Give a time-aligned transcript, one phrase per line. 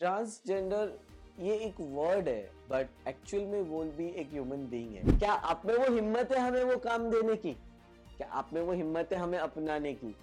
[0.00, 0.90] Transgender,
[1.40, 5.62] ये एक word है बट एक्चुअल में वो भी एक ह्यूमन बीइंग है। क्या आप
[5.66, 7.52] में वो हिम्मत है हमें वो काम देने की?
[8.16, 10.14] क्या आप में वो हिम्मत है हमें अपनाने की?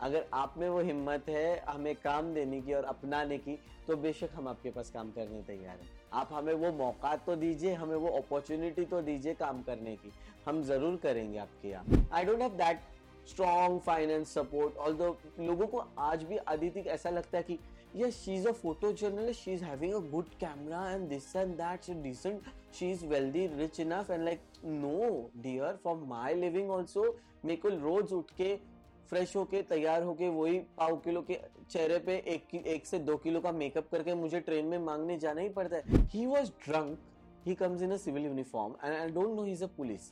[0.00, 4.30] अगर आप में वो हिम्मत है हमें काम देने की और अपनाने की तो बेशक
[4.34, 8.08] हम आपके पास काम करने तैयार हैं। आप हमें वो मौका तो दीजिए, हमें वो
[8.18, 10.12] अपॉर्चुनिटी तो दीजिए काम करने की।
[10.46, 12.80] हम ज़रूर करेंगे आपके यहाँ। I don't have that
[13.28, 14.96] strong finance support all
[15.40, 17.58] लोगों को आज भी अदिति ऐसा लगता है कि
[17.94, 22.42] yes she's a photojournalist she's having a good camera and this and that she's decent
[22.72, 27.04] she's wealthy rich enough and like no dear for my living also
[27.44, 28.54] मेरे को रोज उठ के
[29.10, 31.38] फ्रेश होके तैयार होके वही पाव किलो के
[31.70, 35.40] चेहरे पे एक एक से दो किलो का मेकअप करके मुझे ट्रेन में मांगने जाना
[35.40, 36.98] ही पड़ता है he was drunk
[37.46, 40.10] he comes in a civil uniform and I don't know he is a police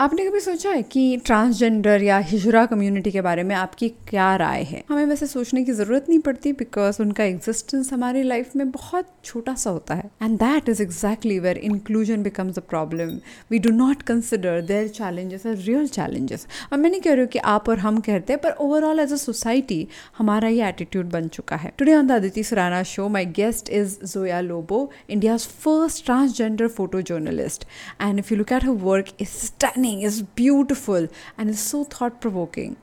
[0.00, 4.62] आपने कभी सोचा है कि ट्रांसजेंडर या हिजरा कम्युनिटी के बारे में आपकी क्या राय
[4.62, 4.84] है?
[4.88, 9.54] हमें वैसे सोचने की ज़रूरत नहीं पड़ती बिकॉज़ उनका एग्जिस्टेंस हमारी लाइफ में बहुत छोटा
[9.54, 13.18] सा होता है। And that is exactly where inclusion becomes a problem
[13.50, 17.28] we do not consider their challenges are real challenges और मैं नहीं कह रही हूँ
[17.28, 19.86] कि आप और हम कहते हैं, पर ओवरऑल एज अ सोसाइटी
[20.18, 23.98] हमारा ये एटीट्यूड बन चुका है। Today on the Aditi Surana show my guest is
[24.04, 27.64] Zoya Lobo India's first transgender photojournalist.
[27.98, 32.20] And if you look at her work, it's stunning, it's beautiful, and it's so thought
[32.20, 32.76] provoking.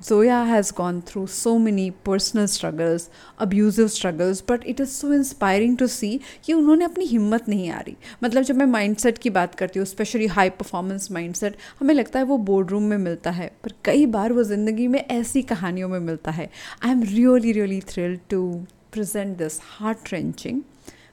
[0.00, 5.76] Zoya has gone through so many personal struggles, abusive struggles, but it is so inspiring
[5.76, 9.54] to see कि उन्होंने अपनी हिम्मत नहीं आ रही मतलब जब मैं mindset की बात
[9.54, 13.50] करती हूँ स्पेशली हाई परफॉर्मेंस माइंडसेट हमें लगता है वो बोर्ड रूम में मिलता है
[13.64, 16.50] पर कई बार वो ज़िंदगी में ऐसी कहानियों में मिलता है
[16.84, 18.42] I am really really thrilled to
[18.90, 20.64] present this heart wrenching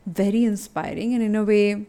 [0.05, 1.85] very inspiring and in a way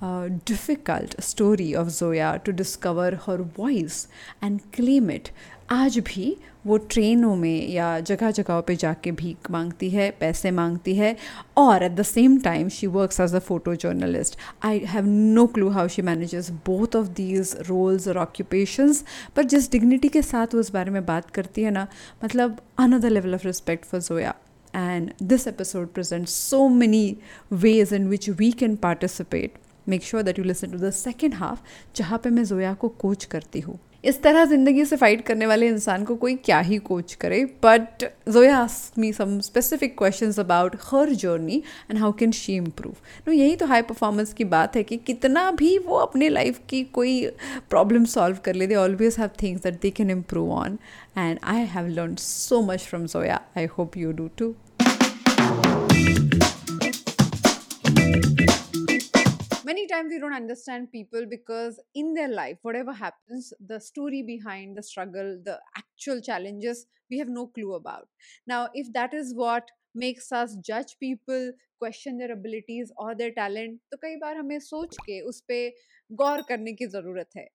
[0.00, 4.08] uh, difficult story of Zoya to discover her voice
[4.40, 5.30] and claim it.
[5.70, 10.94] आज भी वो ट्रेनों में या जगह जगह पे जाके भीख मांगती है पैसे मांगती
[10.96, 11.14] है
[11.58, 15.68] और at the same time she works as a photo journalist I have no clue
[15.70, 19.04] how she manages both of these roles और ऑक्यूपेशंस
[19.36, 21.86] पर जिस डिग्निटी के साथ वो उस बारे में बात करती है ना
[22.24, 24.34] मतलब another level of respect for Zoya
[24.78, 27.04] and this episode presents so many
[27.64, 29.58] ways in which we can participate.
[29.88, 31.60] Make sure that you listen to the second half
[31.96, 35.68] जहाँ पे मैं जोया को कोच करती हूँ। इस तरह ज़िंदगी से फाइट करने वाले
[35.68, 38.68] इंसान को कोई क्या ही कोच करे but Zoya
[38.98, 41.56] me some specific question about her journey
[41.90, 42.94] and how can she improve
[43.28, 46.82] no यही तो हाई परफॉर्मेंस की बात है कि कितना भी वो अपने लाइफ की
[46.92, 47.26] कोई
[47.70, 50.78] प्रॉब्लम सॉल्व कर ले they always have things that they can improve on
[51.18, 53.40] and I have learn so much from Zoya.
[53.56, 54.54] I hope you do too
[59.64, 64.76] many times we don't understand people because in their life whatever happens the story behind
[64.76, 68.06] the struggle the actual challenges we have no clue about.
[68.46, 71.50] Now if that is what makes us जज people
[71.80, 75.70] question their abilities और their talent तो कई बार हमें सोच के उस पर
[76.10, 77.46] गौर करने की ज़रूरत है।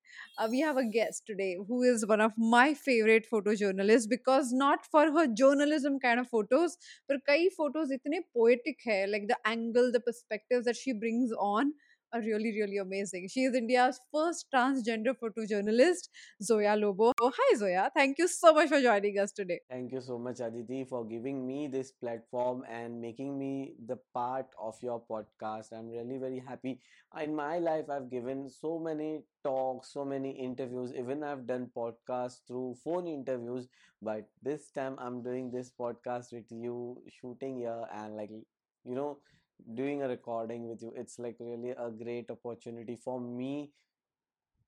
[0.49, 4.85] We have a guest today who is one of my favourite photo journalist because not
[4.91, 6.77] for her journalism kind of photos
[7.09, 11.73] पर कई फ़ोटोज़ इतने पोएटिक है like the angle the perspective that she brings on
[12.13, 13.27] are really, really amazing.
[13.27, 16.09] She is India's first transgender photojournalist,
[16.41, 17.11] Zoya Lobo.
[17.19, 17.89] Oh, hi, Zoya.
[17.95, 19.61] Thank you so much for joining us today.
[19.69, 24.45] Thank you so much, Aditi, for giving me this platform and making me the part
[24.61, 25.73] of your podcast.
[25.73, 26.79] I'm really very happy.
[27.19, 30.93] In my life, I've given so many talks, so many interviews.
[30.97, 33.67] Even I've done podcasts through phone interviews.
[34.01, 39.19] But this time, I'm doing this podcast with you, shooting here, and like, you know,
[39.59, 43.71] doing a recording with you, it's, like, really a great opportunity for me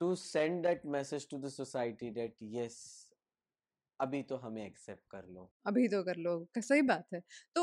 [0.01, 2.79] to send that message to the society that, yes,
[3.99, 5.49] अभी तो हमें accept कर लो.
[5.67, 7.19] अभी तो कर लो सही बात है।
[7.55, 7.61] तो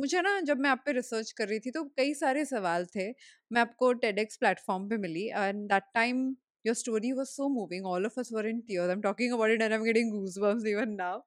[0.00, 3.08] मुझे ना, जब मैं आप पे रिसर्च कर रही थी तो कई सारे सवाल थे,
[3.52, 6.24] मैं आपको टेडेक्स प्लेटफॉर्म पे मिली and that time
[6.66, 9.50] your story was so moving all of us were in tears I am talking about
[9.50, 11.18] it and I am getting goosebumps even now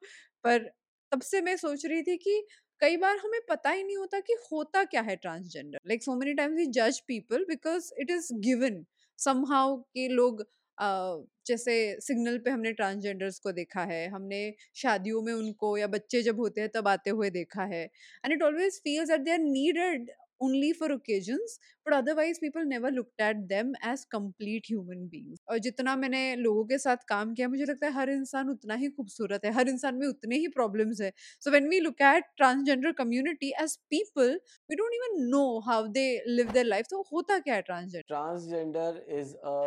[0.44, 0.70] पर
[1.12, 2.42] तब से मैं सोच रही थी कि
[2.82, 5.80] कई बार हमें पता ही नहीं होता कि होता क्या है transgender.
[5.88, 8.84] Like so many times we जज people because it is given
[9.20, 10.42] somehow के लोग
[10.78, 14.42] uh, जैसे सिग्नल पे हमने ट्रांसजेंडर्स को देखा है हमने
[14.76, 18.44] शादियों में उनको या बच्चे जब होते हैं तब आते हुए देखा है। And it
[18.44, 23.48] always feels that they are needed only for occasions but otherwise people never looked at
[23.50, 27.88] them as complete human beings और जितना मैंने लोगों के साथ काम किया मुझे लगता
[27.88, 31.12] है हर इंसान उतना ही खूबसूरत है हर इंसान में उतने ही प्रॉब्लम्स है
[31.46, 34.34] so when we look at transgender community as people
[34.70, 36.10] we don't even know how they
[36.40, 38.90] live their life तो होता क्या है transgender transgender
[39.22, 39.58] is a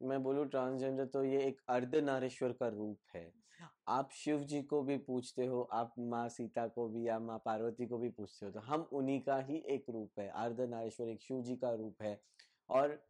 [0.00, 3.30] मैं बोलूँ ट्रांसजेंडर तो ये एक अर्धनारीश्वर का रूप है
[3.88, 7.86] आप शिव जी को भी पूछते हो आप माँ सीता को भी या माँ पार्वती
[7.86, 11.40] को भी पूछते हो तो हम उन्हीं का ही एक रूप है अर्धनारीश्वर एक शिव
[11.42, 12.20] जी का रूप है।
[12.70, 13.00] और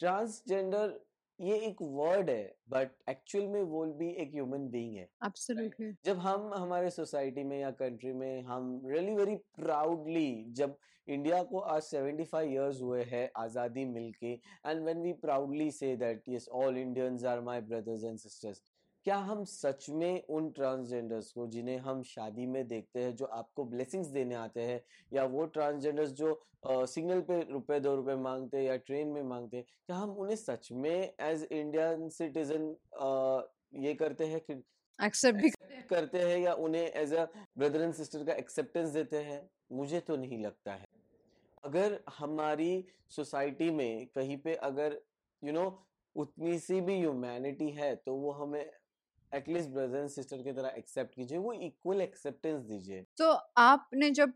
[0.00, 1.00] ट्रांसजेंडर
[1.38, 6.18] ये एक वर्ड है बट एक्चुअल में वो भी एक ह्यूमन बीइंग है। एब्सोल्युटली जब
[6.18, 10.76] हम हमारे सोसाइटी में या कंट्री में हम रियली वेरी प्राउडली जब
[11.08, 16.28] इंडिया को आज 75 इयर्स हुए हैं आज़ादी मिलके and when we proudly say that
[16.28, 18.62] yes all Indians are my brothers and sisters
[19.06, 23.64] क्या हम सच में उन ट्रांसजेंडर्स को जिन्हें हम शादी में देखते हैं जो आपको
[23.64, 24.80] ब्लेसिंग्स देने आते हैं
[25.12, 26.40] या वो ट्रांसजेंडर्स जो
[26.86, 30.36] सिग्नल पे रुपए दो रुपए मांगते हैं या ट्रेन में मांगते हैं क्या हम उन्हें
[30.36, 32.76] सच में एज इंडियन सिटीजन
[33.84, 34.62] ये करते हैं कि
[34.98, 35.50] एक्सेप्ट भी
[35.82, 37.24] करते हैं या उन्हें as a
[37.58, 39.50] brother and sister का एक्सेप्टेंस देते हैं?
[39.72, 40.86] मुझे तो नहीं लगता है।
[41.64, 45.72] अगर हमारी सोसाइटी में कहीं पे अगर यू you नो know,
[46.16, 48.70] उतनी सी भी ह्यूमैनिटी है तो वो हमें
[49.34, 54.32] एटलीस्ट ब्रदर एंड सिस्टर की तरह एक्सेप्ट कीजिए वो इक्वल एक्सेप्टेंस दीजिए। तो आपने जब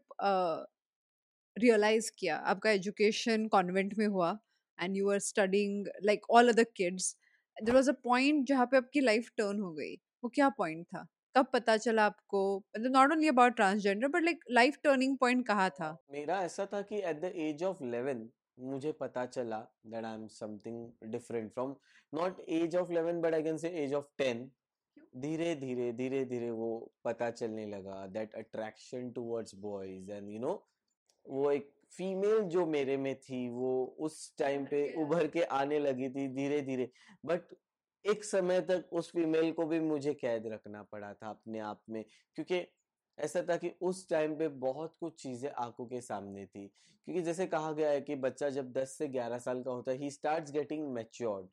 [1.56, 4.38] रियलाइज़ uh, किया आपका एजुकेशन कॉन्वेंट में हुआ
[4.78, 7.14] and you are studying like all other kids
[7.56, 11.06] there was a point जहाँ पे आपकी लाइफ टर्न हो गई। वो क्या पॉइंट था?
[11.34, 12.42] कब पता चला आपको?
[12.58, 15.96] मतलब not only about transgender but like life turning point कहाँ था?
[16.10, 18.28] मेरा ऐसा था कि एट द एज ऑफ़ 11
[18.58, 21.74] मुझे पता चला that I am something different from
[22.12, 24.48] not age of 11 but I can say age of 10
[25.16, 30.68] धीरे धीरे धीरे धीरे वो पता चलने लगा that attraction towards boys and you know
[31.26, 36.08] वो एक फीमेल जो मेरे में थी वो उस टाइम पे उभर के आने लगी
[36.08, 36.90] थी धीरे धीरे।
[37.26, 37.54] बट
[38.04, 42.04] एक समय तक उस फीमेल को भी मुझे कैद रखना पड़ा था अपने आप में
[42.34, 42.66] क्योंकि
[43.18, 46.66] ऐसा था कि उस टाइम पे बहुत कुछ चीज़ें आँखों के सामने थी।
[47.04, 49.98] क्योंकि जैसे कहा गया है कि बच्चा जब 10 से 11 साल का होता है
[49.98, 51.46] he starts getting matured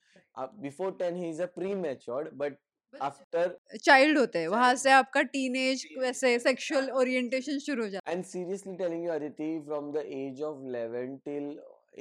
[0.62, 2.58] before 10 he is a pre matured but
[3.02, 8.16] after child होते हैं वहाँ से आपका टीनेज वैसे सेक्सुअल ओरिएंटेशन शुरू हो जाता है
[8.18, 11.58] and seriously telling you Aditi from the age of 11 till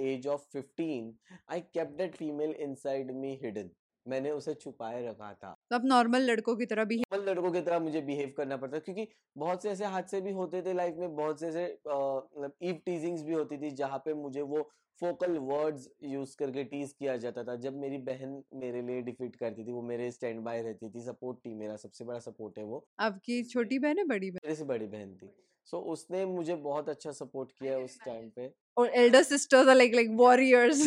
[0.09, 1.13] age of 15
[1.51, 3.71] I kept that female inside me hidden.
[4.07, 7.61] मैंने उसे छुपाए रखा था। तो अब नॉर्मल लड़कों की तरह भी नॉर्मल लड़कों की
[7.61, 9.07] तरह मुझे बिहेव करना पड़ता क्योंकि
[9.37, 13.23] बहुत से ऐसे हादसे भी होते थे लाइफ में बहुत से ऐसे मतलब ईव टीजिंग्स
[13.23, 14.63] भी होती थी जहाँ पे मुझे वो
[15.01, 19.65] फोकल वर्ड्स यूज़ करके टीज किया जाता था। जब मेरी बहन मेरे लिए डिफीट करती
[19.65, 22.85] थी वो मेरे स्टैंड बाय रहती थी सपोर्ट थी मेरा सबसे बड़ा सपोर्ट है वो।
[23.01, 24.41] आपकी छोटी बहन है बड़ी बहन?
[24.45, 25.31] मेरे से बड़ी बहन थी।
[25.69, 29.75] सो so, उसने मुझे बहुत अच्छा सपोर्ट किया उस टाइम पे। और elder sisters are
[29.75, 30.83] like like warriors.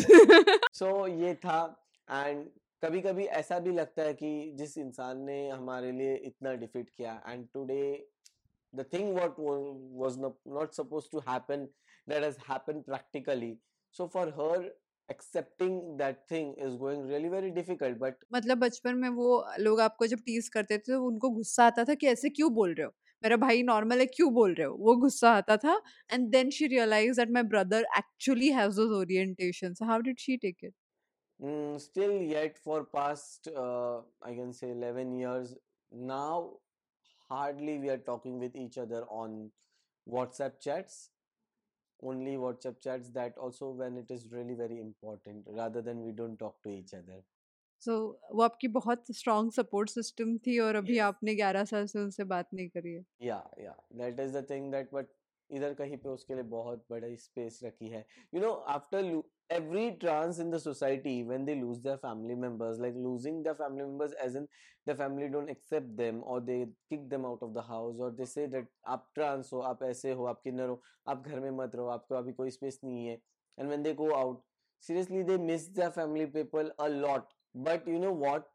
[0.74, 1.60] So ये था
[2.08, 2.46] एंड
[2.84, 7.22] कभी कभी ऐसा भी लगता है कि जिस इंसान ने हमारे लिए इतना डिफीट किया
[7.28, 7.84] and today
[8.74, 11.66] the thing what was not suppose to happen,
[12.08, 13.58] that has happened practically.
[13.96, 14.66] So for her
[15.10, 20.08] accepting that thing is going really very difficult, but मतलब बचपन में वो लोग आपको
[20.08, 22.92] जब टीज करते थे तो उनको गुस्सा आता था कि ऐसे क्यों बोल रहे हो?
[23.24, 24.76] मेरा भाई नॉर्मल है, क्यों बोल रहे हो?
[24.80, 25.82] वो गुस्सा आता था
[26.12, 30.64] and then she realise that my brother actually has those orientations how did she take
[30.64, 30.74] it
[31.41, 35.55] Mm, still yet for past uh, i can say 11 years
[35.91, 36.51] now
[37.29, 39.51] hardly we are talking with each other on
[40.07, 41.11] whatsapp chats
[42.11, 46.39] only whatsapp chats that also when it is really very important rather than we don't
[46.39, 47.23] talk to each other
[47.83, 51.03] so so, वो आपकी बहुत strong support system थी और अभी yes.
[51.03, 54.71] आपने 11 साल से उनसे बात नहीं करी है या या that is the thing
[54.73, 55.09] that but
[55.50, 60.40] इधर कहीं पे उसके लिए बहुत बड़ी स्पेस रखी है। You know after every trans
[60.40, 64.36] in the society when they lose the family members like losing the family members as
[64.38, 64.48] in
[64.88, 68.26] the family don't accept them और they kick them out of the house और they
[68.26, 71.76] say that आप trans हो, आप ऐसे हो, आप किन्नर हो, आप घर में मत
[71.76, 73.22] रहो, आपको अभी कोई स्पेस नहीं है।
[73.58, 74.44] And when they go out
[74.84, 78.50] seriously they miss the family people a lot but you know what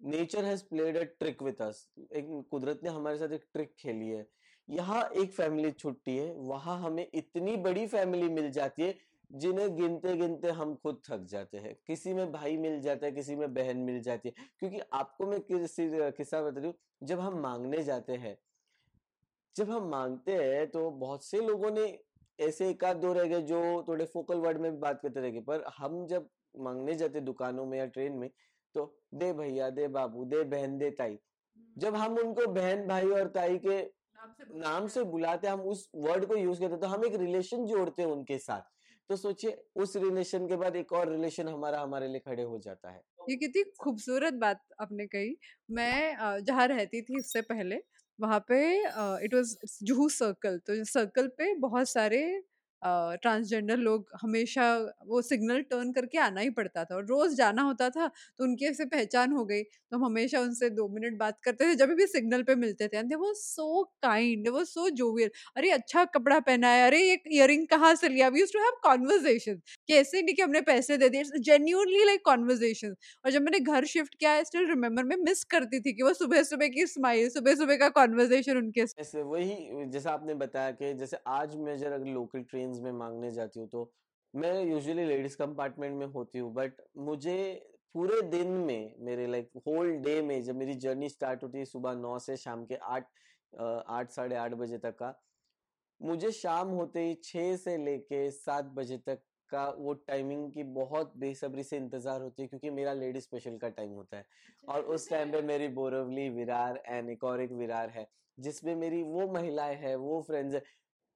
[0.00, 4.08] nature has played a trick with us एक कुदरत ने हमारे साथ एक ट्रिक खेली
[4.08, 4.26] है।
[4.68, 8.94] यहाँ एक फैमिली छुट्टी है, वहाँ हमें इतनी बड़ी फैमिली मिल जाती है,
[9.30, 13.36] जिन्हें गिनते गिनते हम खुद थक जाते हैं। किसी में भाई मिल जाता है, किसी
[13.36, 16.72] में बहन मिल जाती है। क्योंकि आपको मैं किसी किस्सा बता दू
[17.02, 18.36] जब हम मांगने जाते हैं,
[19.56, 21.98] जब हम मांगते हैं तो बहुत से लोगों ने
[22.38, 25.30] ऐसे एक आध दो रह गए जो थोड़े फोकल वर्ड में भी बात करते रह
[25.30, 28.28] गए। पर हम जब मांगने जाते दुकानों में या ट्रेन में
[28.74, 28.84] तो
[29.14, 31.18] दे भैया, दे बाबू, दे बहन, दे ताई।
[31.78, 33.82] जब हम उनको बहन, भाई और ताई के
[34.54, 38.08] नाम से बुलाते हम उस वर्ड को यूज़ करते तो हम एक रिलेशन जोड़ते हैं
[38.10, 38.62] उनके साथ।
[39.10, 42.90] तो सोचिए उस रिलेशन के बाद एक और रिलेशन हमारा हमारे लिए खड़े हो जाता
[42.90, 45.36] है। ये कितनी खूबसूरत बात आपने कही।
[45.70, 47.78] मैं जहाँ रहती थी इससे पहले
[48.18, 48.58] वहाँ पे
[49.24, 52.20] इट वाज जूहू सर्कल तो सर्कल पे बहुत सारे
[52.82, 54.64] ट्रांसजेंडर लोग हमेशा
[55.06, 58.06] वो सिग्नल टर्न करके आना ही पड़ता था और रोज जाना होता था
[58.38, 61.74] तो उनकी ऐसे पहचान हो गई। तो हम हमेशा उनसे दो मिनट बात करते थे,
[61.74, 66.04] जब भी सिग्नल पे मिलते थे। एंड वो सो काइंड वो सो जोवियल। अरे अच्छा
[66.06, 68.28] कपड़ा पहना है, अरे, ये इयरिंग कहाँ से लिया?
[68.28, 72.94] वी टू हैव कॉन्वर्जेशन कैसे नहीं कि हमने पैसे दे दिए। जेन्यूनली लाइक कॉन्वर्जेशन
[73.24, 76.12] और जब मैंने घर शिफ्ट किया आई स्टिल रिमेम्बर मैं मिस करती थी कि वो
[76.14, 81.16] सुबह सुबह की स्माइल सुबह सुबह का कॉन्वर्जेशन उनके वही, जैसा आपने बताया कि जैसे
[81.28, 83.92] आज मैं जब अगर लोकल ट्रेन में मांगने जाती हूँ तो
[84.34, 87.38] मैं यूजुअली लेडीज़ कंपार्टमेंट में होती हूँ बट मुझे
[87.94, 91.94] पूरे दिन में मेरे लाइक होल डे में जब मेरी जर्नी स्टार्ट होती है सुबह
[91.94, 93.06] नौ से शाम के आठ
[93.88, 95.14] आठ साढ़े आठ बजे तक का
[96.00, 101.12] मुझे शाम होते ही छः से लेके सात बजे तक का वो टाइमिंग की बहुत
[101.16, 104.82] बेसब्री से इंतज़ार होती है क्योंकि मेरा लेडी स्पेशल का टाइम होता है। अच्छा, और
[104.82, 108.06] उस टाइम पे मेरी बोरवली विरार एंड एक और एक विरार है
[108.38, 110.62] जिसमें मेरी वो महिलाएँ हैं वो फ्रेंड्स है।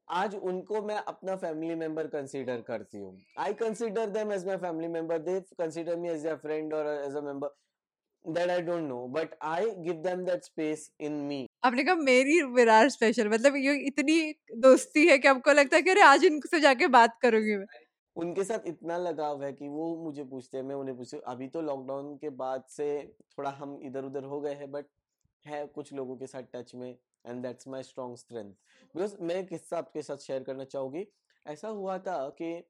[0.09, 4.88] आज उनको मैं अपना फैमिली मेंबर कंसीडर करती हूँ। I consider them as my family
[4.88, 7.54] member they consider me as a friend और as a member
[8.25, 11.38] that I don't know, but I give them that space in me.
[11.64, 14.18] आपने कहा मेरी Virar special मतलब ये इतनी
[14.59, 17.66] दोस्ती है कि आपको लगता है कि अरे आज इनसे जाके बात करूँगी मैं।
[18.16, 21.49] उनके साथ इतना लगाव है कि वो मुझे पूछते हैं मैं उन्हें पूछती हूँ अभी
[21.49, 22.88] तो लॉकडाउन के बाद से
[23.38, 24.87] थोड़ा हम इधर उधर हो गए हैं बट
[25.44, 26.97] है कुछ लोगों के साथ टच में?
[27.26, 28.52] And that's my strong strength
[28.95, 31.07] because मैं एक किस्सा आपके साथ शेयर करना चाहूँगी।
[31.47, 32.62] ऐसा हुआ था कि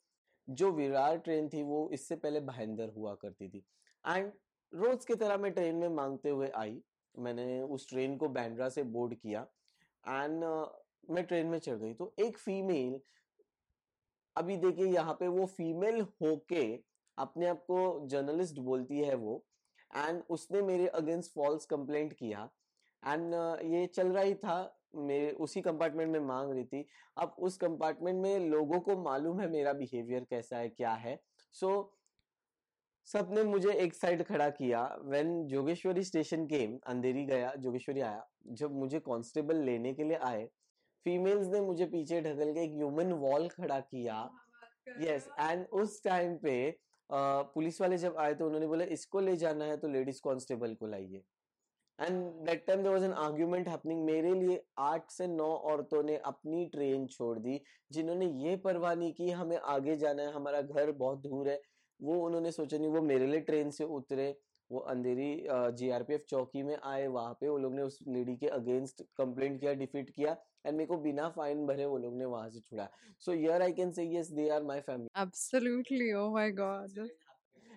[0.49, 3.65] जो विरार ट्रेन थी वो इससे पहले भाईंदर हुआ करती थी।
[4.05, 4.33] एंड
[4.73, 6.81] रोज की तरह मैं ट्रेन में मांगते हुए आई।
[7.15, 9.41] मैंने उस ट्रेन को बैंड्रा से बोर्ड किया।
[10.05, 10.67] एंड uh,
[11.11, 13.01] मैं ट्रेन में चढ़ गई। तो एक फीमेल
[14.37, 16.65] अभी देखिए यहाँ पे वो फीमेल होके
[17.19, 19.45] अपने आप को जर्नलिस्ट बोलती है वो।
[19.91, 22.49] एंड उसने मेरे अगेंस्ट फॉल्स कंप्लेंट किया।
[23.03, 24.57] एंड ये चल रहा ही था
[24.97, 29.49] मेरे उसी कंपार्टमेंट में मांग रही थी। अब उस कंपार्टमेंट में लोगों को मालूम है
[29.51, 31.19] मेरा बिहेवियर कैसा है क्या है।
[31.55, 31.85] सो so,
[33.09, 38.75] सबने मुझे एक साइड खड़ा किया। When Jogeshwari station came Andheri गया जोगेश्वरी आया। जब
[38.75, 40.45] मुझे कांस्टेबल लेने के लिए आए
[41.07, 44.29] फीमेल्स ने मुझे पीछे ढकल के एक ह्यूमन वॉल खड़ा किया।
[45.01, 46.55] यस एंड उस टाइम पे
[47.11, 50.87] पुलिस वाले जब आए तो उन्होंने बोला इसको ले जाना है तो लेडीज़ कांस्टेबल को
[50.87, 51.23] लाइए।
[52.03, 56.17] And that time there was an argument happening मेरे लिए आठ से नौ औरतों ने
[56.27, 60.93] अपनी ट्रेन छोड़ दी जिन्होंने ये परवाह नहीं की हमें आगे जाना है हमारा घर
[60.95, 61.61] बहुत दूर है।
[62.01, 64.35] वो उन्होंने सोचा नहीं वो मेरे लिए ट्रेन से उतरे।
[64.71, 65.29] वो अंधेरी
[65.77, 69.73] जीआरपीएफ चौकी में आए वहाँ पे वो लोग ने उस लेडी के अगेंस्ट कंप्लेंट किया
[69.81, 73.33] डिफीट किया एंड मेरे को बिना फाइन भरे वो लोग ने वहाँ से छुड़ा। So
[73.33, 76.99] here I can say yes they are my family absolutely oh my God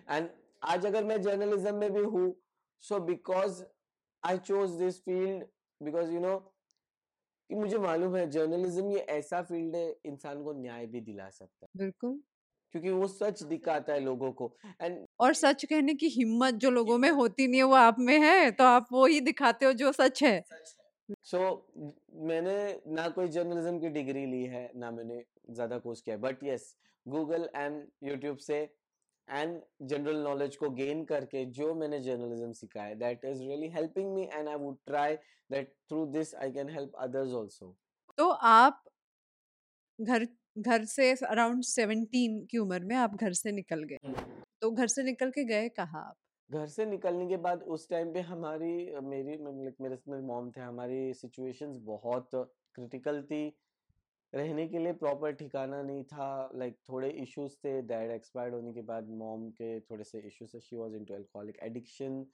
[0.08, 0.28] and
[0.62, 2.34] आज अगर मैं जर्नलिज्म में भी हूँ
[2.84, 3.62] so because
[4.26, 5.44] I chose this field
[5.80, 6.36] because you know
[7.50, 11.66] कि मुझे मालूम है जर्नलिज्म ये ऐसा फ़ील्ड है इंसान को न्याय भी दिला सकता
[11.66, 12.18] है। बिल्कुल।
[12.74, 14.52] क्योंकि वो सच दिखाता है लोगों को
[14.82, 18.18] एंड और सच कहने की हिम्मत जो लोगों में होती नहीं है वो आप में
[18.20, 20.40] है तो आप वो ही दिखाते हो जो सच है।
[21.24, 21.92] सो so,
[22.28, 22.56] मैंने
[22.94, 26.74] ना कोई जर्नलिज्म की डिग्री ली है ना मैंने ज़्यादा कोर्स किया but yes
[27.06, 28.58] Google and YouTube से
[29.28, 34.12] एंड जनरल नॉलेज को गेन करके जो मैंने जर्नलिज्म सीखा है that is really helping
[34.14, 35.14] me and I would try
[35.50, 37.76] that through this I can help others also
[38.18, 38.82] तो आप
[39.98, 40.26] घर
[40.58, 44.86] घर से अराउंड सेवनटीन की उम्र में आप घर से निकल गए। हम्म। तो घर
[44.86, 46.14] से निकल के गए कहा आप?
[46.50, 51.14] घर से निकलने के बाद उस टाइम पे हमारी मेरी मेरे मेरे मॉम थे हमारी
[51.14, 53.42] सिचुएशंस बहुत क्रिटिकल थी।
[54.32, 58.82] रहने के लिए प्रॉपर ठिकाना नहीं था लाइक थोड़े इश्यूज़ थे डैड एक्सपायर्ड होने के
[58.82, 62.24] बाद मॉम के थोड़े से इश्यूज़ थे she was into alcoholic addiction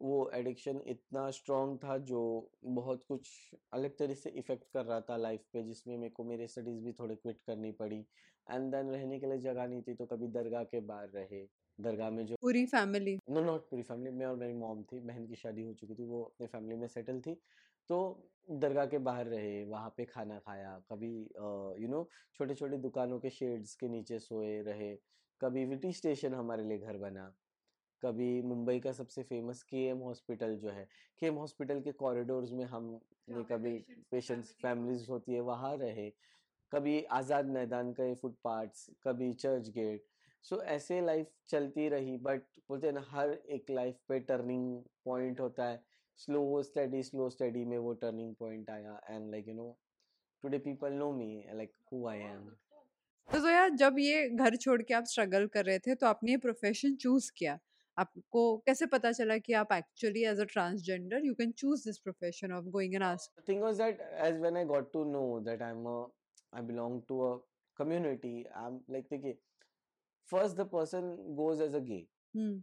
[0.00, 2.20] वो एडिक्शन इतना स्ट्रॉन्ग था जो
[2.64, 3.30] बहुत कुछ
[3.74, 6.92] अलग तरह से इफ़ेक्ट कर रहा था लाइफ पे जिसमें मेरे को मेरे स्टडीज़ भी
[6.92, 8.04] थोड़े क्विट करनी पड़ी.
[8.46, 11.42] एंड देन रहने के लिए जगह नहीं थी तो कभी दरगाह के बाहर रहे.
[11.78, 15.26] दरगाह में जो पूरी फैमिली नो नॉट पूरी फैमिली मैं और मेरी मॉम थी बहन
[15.26, 17.36] की शादी हो चुकी थी वो अपने फैमिली में सेटल थी.
[17.90, 17.98] तो
[18.50, 21.10] दरगाह के बाहर रहे वहाँ पे खाना खाया कभी
[21.82, 24.94] यू नो छोटे छोटे दुकानों के शेड्स के नीचे सोए रहे
[25.40, 27.32] कभी विटी स्टेशन हमारे लिए घर बना
[28.02, 30.86] कभी मुंबई का सबसे फ़ेमस के एम हॉस्पिटल जो है
[31.18, 33.72] के एम हॉस्पिटल के कॉरिडोर्स में हम ने कभी
[34.10, 36.08] पेशेंट्स फैमिलीज़ होती है। वहाँ रहे
[36.72, 40.04] कभी आज़ाद मैदान का फुटपाथ्स कभी चर्च गेट
[40.44, 44.82] सो so, ऐसे लाइफ चलती रही बट बोलते हैं ना हर एक लाइफ पे टर्निंग
[45.04, 45.82] पॉइंट होता है।
[46.18, 49.68] स्लो स्टडी स्लो स्टडी में वो टर्निंग पॉइंट आया and like you know
[50.42, 52.48] today people know me like who I am
[53.28, 56.36] तो यार जब ये घर छोड़ के आप स्ट्रगल कर रहे थे तो आपने ये
[56.36, 57.58] प्रोफेशन चूज़ किया?
[57.96, 62.52] आपको कैसे पता चला कि आप actually as a transgender you can choose this profession
[62.52, 65.70] of going and ask thing was that as when I got to know that I
[65.70, 67.36] am I belong to a
[67.76, 69.36] community i'm like देखिए
[70.28, 71.04] first the person
[71.36, 72.00] goes as a gay.
[72.34, 72.56] Hmm.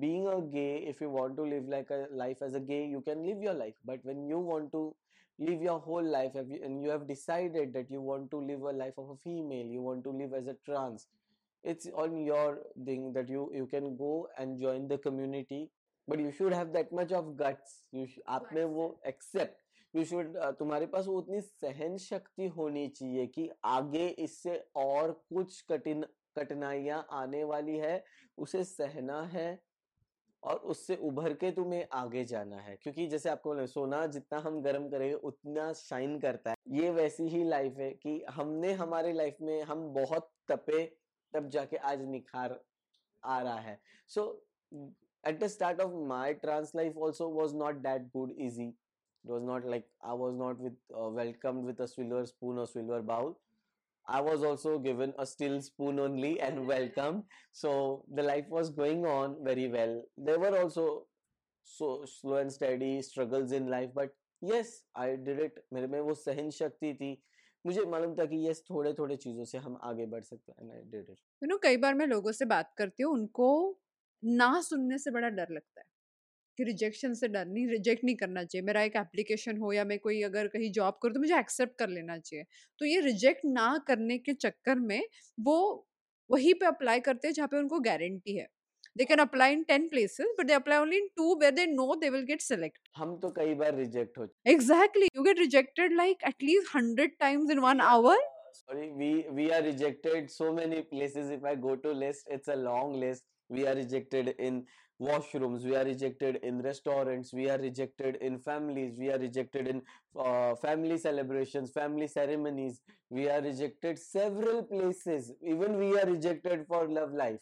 [0.00, 3.00] being a gay if you want to live like a life as a gay you
[3.00, 4.94] can live your life but when you want to
[5.38, 8.62] live your whole life have you- and you have decided that you want to live
[8.62, 11.06] a life of a female you want to live as a trans
[11.64, 15.62] it's on your thing that you you can go and join the community
[16.08, 19.56] but you should have that much of guts you sh- आप में वो accept
[19.94, 23.48] you should uh, तुम्हारे पास वो उतनी सहन शक्ति होनी चाहिए कि
[23.78, 26.04] आगे इससे और कुछ कठिन
[26.38, 28.02] कठिनाइयां आने वाली है
[28.46, 29.48] उसे सहना है
[30.45, 34.61] और उससे उभर के तुम्हें आगे जाना है। क्योंकि जैसे आपको बोला सोना जितना हम
[34.61, 39.37] गर्म करेंगे, उतना शाइन करता है। ये वैसी ही लाइफ है कि हमने हमारे लाइफ
[39.41, 40.83] में, हम बहुत तपे
[41.33, 42.59] तब जाके आज निखार
[43.23, 44.23] आ रहा है। So
[45.23, 49.41] at the start of my trans life also was not that good easy it was
[49.43, 50.77] not like I was not with
[51.15, 53.33] welcome with a silver spoon और silver bowl
[54.07, 57.23] I was also given a steel spoon only and welcomed.
[57.51, 60.03] So the life was going on very well.
[60.17, 61.07] There were also
[61.63, 65.63] so slow and steady struggles in life, but yes, I did it.
[65.73, 67.17] मेरे में वो सहन शक्ति थी
[67.65, 70.71] मुझे मालूम था कि यस थोड़े थोड़े चीज़ों से हम आगे बढ़ सकते हैं and
[70.71, 73.49] I did it you know कई बार मैं लोगों से बात करती हूँ उनको
[74.23, 75.85] ना सुनने से बड़ा डर लगता है
[76.57, 79.97] कि रिजेक्शन से डर नहीं रिजेक्ट नहीं करना चाहिए। मेरा एक एप्लीकेशन हो या मैं
[79.99, 82.45] कोई अगर कहीं जॉब करूँ तो मुझे एक्सेप्ट कर लेना चाहिए।
[82.81, 85.01] तो ये रिजेक्ट ना करने के चक्कर में
[85.39, 85.57] वो
[86.29, 88.47] वहीं पे अप्लाई करते हैं जहाँ पे उनको गारंटी है।
[88.97, 91.95] They can apply in ten places but they apply only in two where they know
[92.01, 96.23] they will get select हम तो कई बार रिजेक्ट हो exactly you get rejected like
[96.27, 98.23] at least hundred times in one hour
[98.57, 99.07] sorry we
[99.37, 101.31] we are rejected so many places.
[101.33, 103.25] If i go to list it's a long list.
[103.49, 104.61] We are rejected in
[105.00, 109.80] washrooms we are rejected in restaurants we are rejected in families we are rejected in
[110.24, 116.86] uh, family celebrations family ceremonies we are rejected several places even we are rejected for
[116.88, 117.40] love life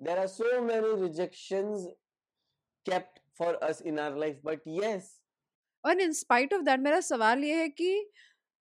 [0.00, 1.86] there are so many rejections
[2.86, 5.12] kept for us in our life but yes
[5.86, 7.88] और in spite of that मेरा सवाल ये है कि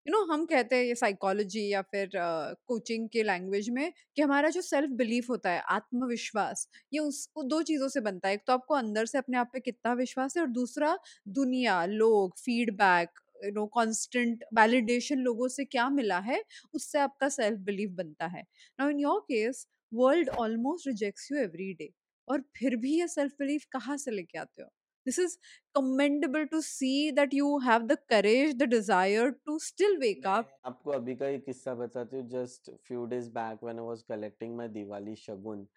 [0.08, 4.48] you know हम कहते हैं ये साइकोलॉजी या फिर कोचिंग के लैंग्वेज में कि हमारा
[4.50, 8.52] जो सेल्फ बिलीफ होता है, आत्मविश्वास, ये उस दो चीज़ों से बनता है। एक तो
[8.52, 10.96] आपको अंदर से अपने आप पे कितना विश्वास है और दूसरा
[11.30, 16.42] दुनिया, लोग feedback you know constant validation लोगों से क्या मिला है,
[16.74, 18.42] उससे आपका सेल्फ बिलीफ बनता है।
[18.78, 21.92] Now in your case world almost rejects you every day
[22.28, 24.68] और फिर भी ये सेल्फ बिलीफ कहाँ से लेके आते हो?
[25.07, 25.37] this is
[25.75, 30.51] commendable to see that you have the courage the desire to still wake मैं up
[30.65, 34.55] आपको अभी का एक किस्सा बताती हूँ just few days back when I was collecting
[34.57, 35.67] my Diwali shagun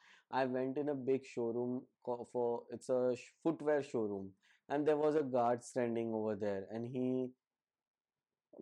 [0.41, 3.01] I went in a big showroom for it's a
[3.43, 4.29] footwear showroom
[4.69, 7.03] and there was a guard standing over there and he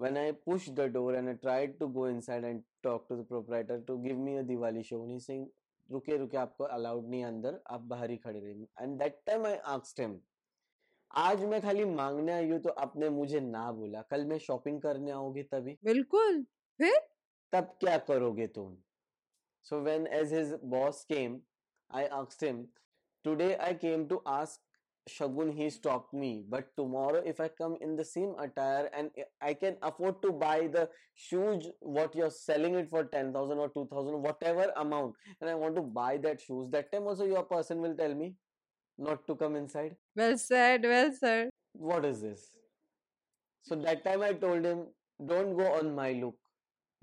[0.03, 3.25] when i pushed the door and i tried to go inside and talk to the
[3.31, 5.47] proprietor to give me a diwali show and he's saying
[5.89, 9.57] रुके रुके आपको allowed नहीं अंदर आप बाहर ही खड़े रहिए and that time I
[9.73, 10.15] asked him
[11.12, 15.12] आज मैं खाली मांगने आई हूँ तो आपने मुझे ना बोला। कल मैं शॉपिंग करने
[15.12, 15.78] आओगी तभी?
[15.84, 16.44] बिल्कुल।
[16.80, 17.00] फिर?
[17.54, 18.76] तब क्या करोगे तुम?
[19.66, 21.40] So when as his boss came
[21.90, 22.66] I asked him
[23.26, 24.62] today I came to ask
[25.08, 29.10] shagun he stock me but tomorrow if I come in the same attire and
[29.44, 30.88] I can afford to buy the
[31.20, 35.76] shoes what you are selling it for 10000 और 2000 whatever amount and I want
[35.76, 38.36] to buy that shoes that time also your person will tell me
[39.08, 41.50] not to come inside well said well said
[41.90, 42.48] what is this
[43.70, 44.82] so that time i told him
[45.32, 46.38] don't go on my look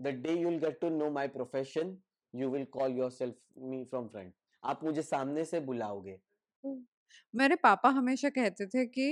[0.06, 1.96] the day you'll get to know my profession
[2.40, 3.35] you will call yourself
[3.72, 4.32] me from front
[4.64, 6.18] आप मुझे सामने से बुलाओगे
[7.40, 9.09] मेरे पापा हमेशा कहते थे कि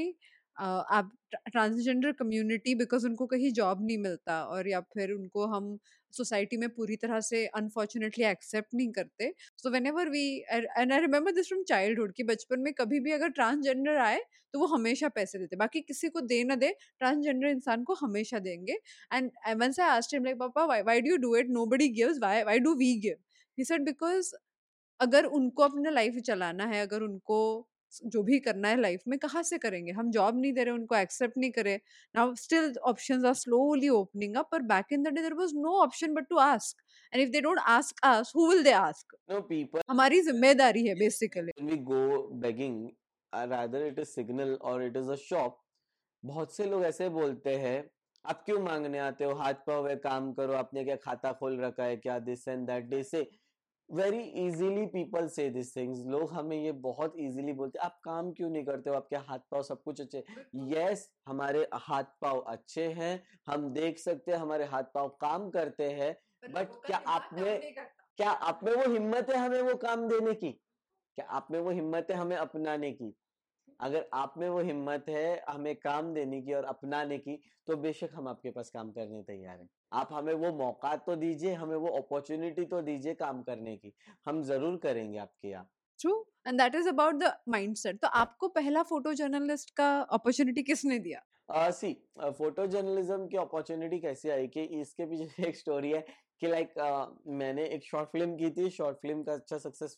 [0.59, 1.11] आप
[1.53, 5.77] ट्रांसजेंडर कम्युनिटी बिकॉज़ उनको कहीं जॉब नहीं मिलता और या फिर उनको हम
[6.15, 11.33] सोसाइटी में पूरी तरह से अनफॉर्चुनेटली एक्सेप्ट नहीं करते। So whenever we and I remember
[11.33, 14.21] this from childhood कि बचपन में कभी भी अगर ट्रांसजेंडर आए
[14.55, 18.39] तो वो हमेशा पैसे देते, बाकी किसी को दे ना दे, ट्रांसजेंडर इंसान को हमेशा
[18.41, 18.79] देंगे।
[19.13, 21.49] And I once I him like, papa why do you do it?
[21.51, 22.19] Nobody gives?
[22.21, 23.17] Why why do we give?
[23.59, 24.35] He said, because
[25.01, 27.39] अगर उनको अपना लाइफ चलाना है, अगर उनको
[27.93, 29.93] जो भी करना है लाइफ में कहाँ से करेंगे?
[29.93, 31.75] हम जॉब नहीं दे रहे उनको एक्सेप्ट नहीं करे।
[32.15, 35.77] Now still options are slowly opening up पर back in the day there was no
[35.83, 36.83] option but to ask.
[37.13, 39.17] And if they don't ask us who will they ask?
[39.33, 41.53] no people हमारी ज़िम्मेदारी है basically.
[41.85, 42.03] Go
[42.43, 42.79] begging
[43.33, 45.61] uh, rather it is signal or it is a shop
[46.23, 47.79] बहुत से लोग ऐसे बोलते हैं
[48.25, 49.35] आप क्यों मांगने आते हो?
[49.35, 53.03] हाथ है काम करो आपने क्या खाता खोल रखा है क्या this and that they
[53.03, 53.21] say
[53.91, 58.51] very easily people say this things लोग हमें ये बहुत इजीली बोलते आप काम क्यों
[58.51, 58.97] नहीं करते हो?
[58.97, 60.25] आपके हाथ पाव सब कुछ अच्छे
[60.73, 65.91] यस हमारे हाथ पाव अच्छे हैं। हम देख सकते हैं हमारे हाथ पाव काम करते
[65.91, 66.17] हैं
[66.51, 67.59] बट क्या आपने
[68.19, 70.51] क्या आप में वो हिम्मत है हमें वो काम देने की?
[71.19, 73.15] क्या आप में वो हिम्मत है हमें अपनाने की?
[73.81, 77.37] अगर आप में वो हिम्मत है हमें काम देने की और अपनाने की
[77.69, 81.53] तो बेशक हम आपके पास काम करने तैयार हैं। आप हमें वो मौका तो दीजिए
[81.55, 83.93] हमें वो अपॉर्चुनिटी तो दीजिए काम करने की।
[84.27, 86.13] हम ज़रूर करेंगे आपके यहाँ। True
[86.49, 91.21] and that is about the mindset तो आपको पहला फ़ोटो जर्नलिस्ट का अपॉर्चुनिटी किसने दिया?
[91.49, 96.01] सी फ़ोटो जर्नलिज्म की अपॉर्चुनिटी कैसे आई कि इसके पीछे एक स्टोरी है
[96.41, 99.97] कि लाइक like, uh, मैंने एक शॉर्ट फ़िल्म की थी शॉर्ट फ़िल्म का अच्छा सक्सेस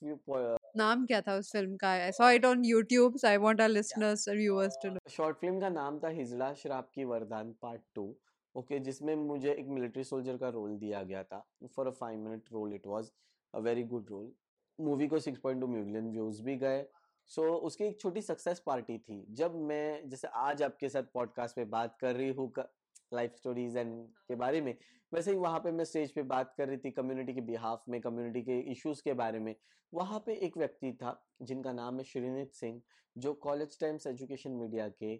[0.77, 1.91] नाम क्या था उस फ़िल्म का?
[1.91, 5.37] I saw it on YouTube so I want our listeners और viewers to know short
[5.37, 8.15] film का नाम था हिजला शराब की वरदान पार्ट टू
[8.55, 11.45] ओके जिसमें मुझे एक मिलिट्री सोल्जर का रोल दिया गया था।
[11.77, 13.11] For a five minute role it was
[13.55, 14.33] a very good role
[14.79, 16.85] movie को 6.2 मिलियन व्यूज़ भी गए।
[17.27, 21.57] सो so, उसकी एक छोटी सक्सेस पार्टी थी। जब मैं जैसे आज आपके साथ पॉडकास्ट
[21.57, 22.53] पे बात कर रही हूँ
[23.12, 23.95] लाइफ स्टोरीज एंड
[24.29, 24.75] के बारे में।
[25.12, 28.01] वैसे ही वहाँ पे मैं स्टेज पे बात कर रही थी कम्युनिटी के बिहाफ में
[28.01, 29.55] कम्युनिटी के इश्यूज़ के बारे में।
[29.92, 32.81] वहाँ पे एक व्यक्ति था, जिनका नाम है श्रीनित सिंह,
[33.16, 35.12] जो कॉलेज टाइम्स एजुकेशन मीडिया के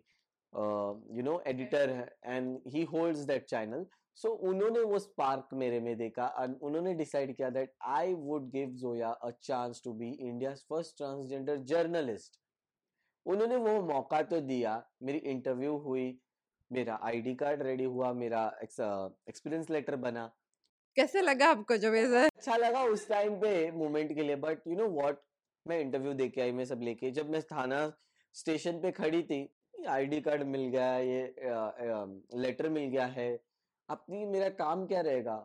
[1.17, 3.87] यू नो एडिटर है and he holds that channel
[4.19, 8.71] so उन्होंने वो स्पार्क मेरे में देखा और उन्होंने डिसाइड किया that I would give
[8.83, 12.41] Zoya a chance to be India first transgender journalist
[13.27, 16.09] उन्होंने वो मौका तो दिया, मेरी इंटरव्यू हुई
[16.71, 20.27] मेरा आईडी कार्ड रेडी हुआ मेरा एक्सपीरियंस लेटर बना।
[20.97, 22.25] कैसे लगा आपको जब ऐसा?
[22.27, 25.21] अच्छा लगा उस टाइम पे मोमेंट के लिए बट यू नो व्हाट
[25.67, 27.81] मैं इंटरव्यू दे के आई मैं सब लेके। जब मैं थाना
[28.35, 29.39] स्टेशन पे खड़ी थी
[29.89, 31.23] आईडी कार्ड मिल गया ये
[32.37, 33.29] लेटर मिल गया है।
[33.89, 35.37] अपनी मेरा काम क्या रहेगा?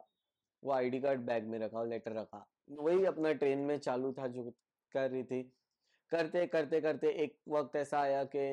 [0.63, 2.45] वो आईडी कार्ड बैग में रखा लेटर रखा।
[2.79, 4.43] वही अपना ट्रेन में चालू था जो
[4.95, 5.41] कर रही थी।
[6.11, 8.43] करते करते करते एक वक्त ऐसा आया कि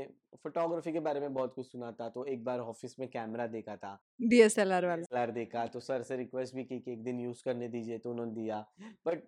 [0.42, 3.76] फोटोग्राफी के बारे में बहुत कुछ सुना था तो एक बार ऑफ़िस में कैमरा देखा
[3.76, 7.68] था। डीएसएलआर वाला। देखा तो सर से रिक्वेस्ट भी की कि एक दिन यूज़ करने
[7.68, 8.60] दीजिए तो उन्होंने दिया।
[9.06, 9.24] बट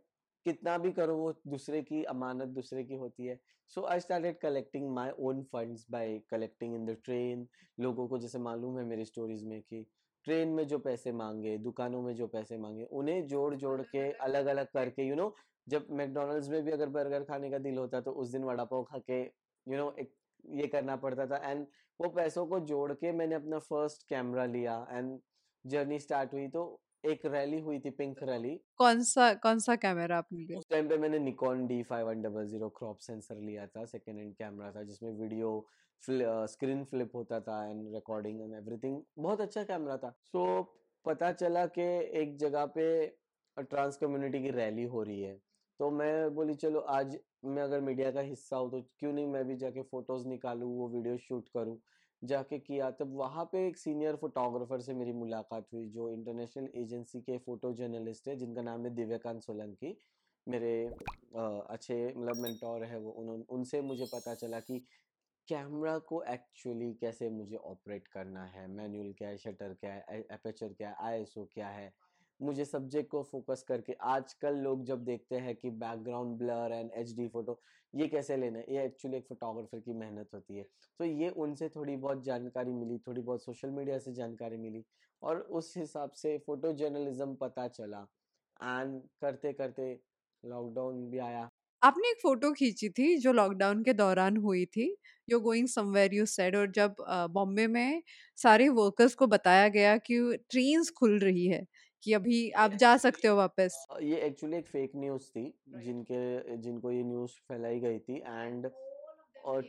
[0.47, 3.39] कितना भी करो वो दूसरे की अमानत दूसरे की होती है।
[3.69, 7.47] So I started collecting my own funds by collecting in the train
[7.81, 9.87] लोगों को जैसे मालूम है मेरी स्टोरीज में कि
[10.25, 14.47] ट्रेन में जो पैसे मांगे दुकानों में जो पैसे मांगे उन्हें जोड़ जोड़ के अलग
[14.47, 15.35] अलग करके यू you नो know,
[15.67, 18.83] जब मैकडोनल्ड्स में भी अगर बर्गर खाने का दिल होता तो उस दिन वड़ा पाव
[18.85, 20.13] खा के यू नो एक
[20.45, 21.67] ये करना पड़ता था। एंड
[22.01, 25.19] वो पैसों को जोड़ के मैंने अपना फ़र्स्ट कैमरा लिया एंड
[25.65, 26.63] जर्नी स्टार्ट हुई तो
[27.05, 30.59] एक रैली हुई थी पिंक रैली कौन सा कौन सा कैमरा आपने लिया?
[30.59, 34.19] उस टाइम पे मैंने Nikon D five one double zero crop sensor लिया था सेकेंड
[34.19, 35.53] हैंड कैमरा था जिसमें वीडियो
[36.03, 40.65] स्क्रीन फ्लिप होता था एंड रिकॉर्डिंग एंड एवरीथिंग बहुत अच्छा कैमरा था। सो so,
[41.05, 41.83] पता चला कि
[42.21, 42.87] एक जगह पे
[43.57, 45.39] ट्रांस कम्युनिटी की रैली हो रही है।
[45.81, 49.45] तो मैं बोली चलो आज मैं अगर मीडिया का हिस्सा हूँ तो क्यों नहीं मैं
[49.45, 51.79] भी जाके फ़ोटोज़ निकालूँ वो वीडियो शूट करूँ?
[52.23, 57.21] जाके किया तब वहाँ पे एक सीनियर फोटोग्राफर से मेरी मुलाकात हुई जो इंटरनेशनल एजेंसी
[57.21, 59.97] के फ़ोटो जर्नलिस्ट है जिनका नाम है दिव्यकांत सोलंकी।
[60.47, 60.75] मेरे
[61.37, 64.79] आ, अच्छे मतलब मेंटोर है वो उन्होंने उनसे मुझे पता चला कि
[65.49, 70.73] कैमरा को एक्चुअली कैसे मुझे ऑपरेट करना है मैनुअल क्या है शटर क्या है एपेचर
[70.73, 71.93] क्या है आईएसओ क्या है
[72.41, 77.29] मुझे सब्जेक्ट को फोकस करके आजकल लोग जब देखते हैं कि background blur and HD
[77.29, 77.61] photo
[77.95, 78.65] ये कैसे लेना है?
[78.71, 80.65] ये एक्चुअली एक फोटोग्राफर की मेहनत होती है।
[81.01, 84.85] तो ये उनसे थोड़ी बहुत जानकारी मिली, थोड़ी बहुत सोशल मीडिया से जानकारी मिली
[85.23, 88.07] और उस हिसाब से फ़ोटो जर्नलिज्म पता चला।
[88.61, 89.93] एंड करते करते
[90.45, 91.49] लॉकडाउन भी आया।
[91.83, 94.85] आपने एक फ़ोटो खींची थी जो लॉकडाउन के दौरान हुई थी।
[95.29, 96.95] You going somewhere you said और जब
[97.33, 98.03] बॉम्बे में
[98.39, 100.19] सारे वर्कर्स को बताया गया कि
[100.51, 101.65] ट्रेन्स खुल रही है
[102.05, 103.85] कि अभी आप जा सकते हो वापस?
[104.03, 105.45] ये एक्चुअली एक फेक न्यूज़ थी
[105.79, 108.71] जिनके जिनको ये न्यूज़ फैलाई गई थी and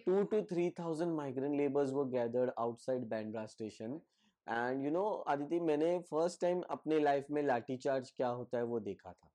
[0.05, 3.99] two two three thousand migrant labours वो gathered outside Bandra station
[4.47, 8.63] and you know Aditi मैंने फ़र्स्ट टाइम अपने लाइफ में लाठी चार्ज क्या होता है
[8.63, 9.29] वो देखा था।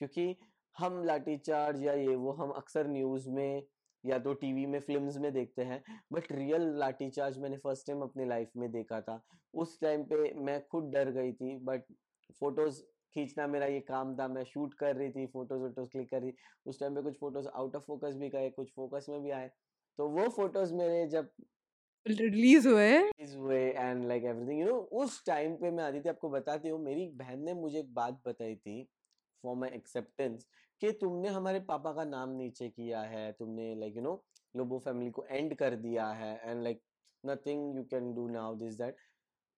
[0.00, 0.36] क्योंकि
[0.76, 3.62] हम लाठी चार्ज या ये वो हम अक्सर न्यूज़ में
[4.04, 8.00] या तो टीवी में फिल्म्स में देखते हैं बट रियल लाठी चार्ज मैंने फ़र्स्ट टाइम
[8.02, 9.20] अपने लाइफ में देखा था।
[9.54, 11.84] उस टाइम पे मैं खुद डर गई थी बट
[12.40, 12.82] फ़ोटोज़
[13.16, 16.32] खींचना मेरा ये काम था मैं शूट कर रही थी फ़ोटोज़ वोटोज क्लिक कर रही
[16.66, 19.50] उस टाइम पे कुछ फ़ोटोज़ आउट ऑफ़ फोकस भी गए कुछ फोकस में भी आए।
[19.98, 21.30] तो वो फ़ोटोज़ मेरे जब
[22.06, 22.98] रिलीज़ हुए?
[22.98, 26.80] रिलीज़ हुए and like everything you know उस टाइम पे मैं आदित्य आपको बताती हूँ
[26.84, 28.82] मेरी बहन ने मुझे एक बात बताई थी
[29.44, 30.46] फॉर माई एक्सेप्टेंस
[30.82, 34.22] कि तुमने हमारे पापा का नाम नीचे किया है तुमने like you know
[34.54, 36.82] Lobo family को एंड कर दिया है and like
[37.24, 38.96] nothing you can do now this that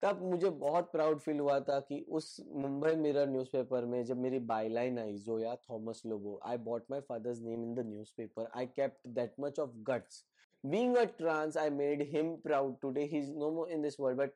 [0.05, 4.39] तब मुझे बहुत प्राउड फील हुआ था कि उस मुंबई मिरर न्यूज़पेपर में जब मेरी
[4.51, 9.09] byline I, Zoya, Thomas Lobo I bought my father's name in the newspaper I kept
[9.11, 10.25] that much of guts
[10.65, 12.77] being a trans, i made him proud.
[12.81, 14.35] Today, he's no more in this world, but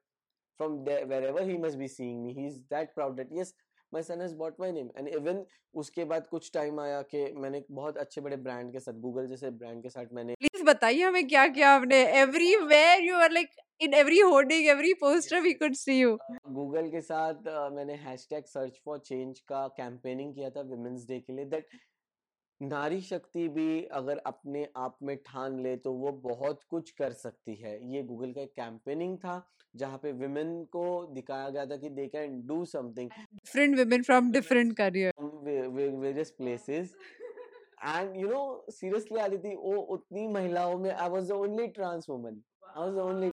[0.60, 3.54] from there, wherever he must be seeing me, he's that proud that, yes
[3.92, 7.62] my son has bought my name and even उसके बाद कुछ time आया कि मैंने
[7.70, 11.28] बहुत अच्छे बड़े brand के साथ गूगल जैसे ब्रांड के साथ मैंने प्लीज़ बताइए हमें
[11.28, 15.98] क्या क्या आपने everywhere you are like in every hoarding every poster we could see
[16.00, 16.16] you
[16.50, 21.18] Google के साथ uh, मैंने हैशटैग सर्च फॉर चेंज का कैंपेनिंग किया था विमेंस डे
[21.20, 21.68] के लिए दैट
[22.60, 27.54] नारी शक्ति भी अगर अपने आप में ठान ले तो वो बहुत कुछ कर सकती
[27.54, 29.36] है। ये गूगल का एक कैंपेनिंग था
[29.76, 34.34] जहाँ पे विमेन को दिखाया गया था कि they can do something different women from
[34.38, 35.12] different career.
[36.00, 36.94] Various places
[37.86, 42.42] and you know seriously Aditi वो उतनी महिलाओं में I was the only trans woman
[42.68, 43.30] I was only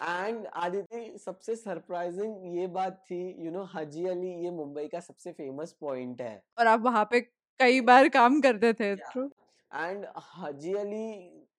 [0.00, 5.32] and Aditi सबसे सरप्राइजिंग ये बात थी यू नो हाजी अली ये मुंबई का सबसे
[5.32, 7.20] फ़ेमस पॉइंट है। और आप वहाँ पे
[7.60, 11.08] कई बार काम करते थे एंड हाजी अली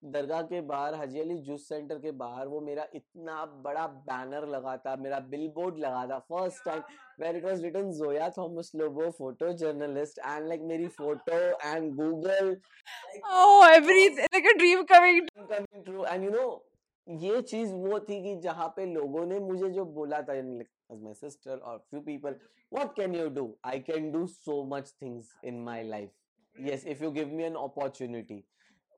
[0.03, 4.75] दरगाह के बाहर हाजी अली जूस सेंटर के बाहर वो मेरा इतना बड़ा बैनर लगा
[4.85, 6.81] था मेरा बिल बोर्ड लगा था first time
[7.19, 12.55] where it was written Zoya Thomas Lobo photo journalist and like मेरी photo and Google
[14.85, 16.45] coming coming true and you know
[17.07, 20.41] ये चीज़ वो थी कि जहाँ पे लोगों ने मुझे जो बोला था
[21.01, 22.35] my sister or few people
[22.71, 23.43] what can you do?
[23.63, 26.09] I can do so much things in my life.
[26.55, 28.45] Yes if you give me an opportunity.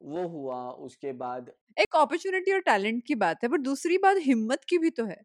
[0.04, 4.64] वो हुआ उसके बाद एक अपॉर्चुनिटी और टैलेंट की बात है पर दूसरी बात हिम्मत
[4.70, 5.16] की भी तो है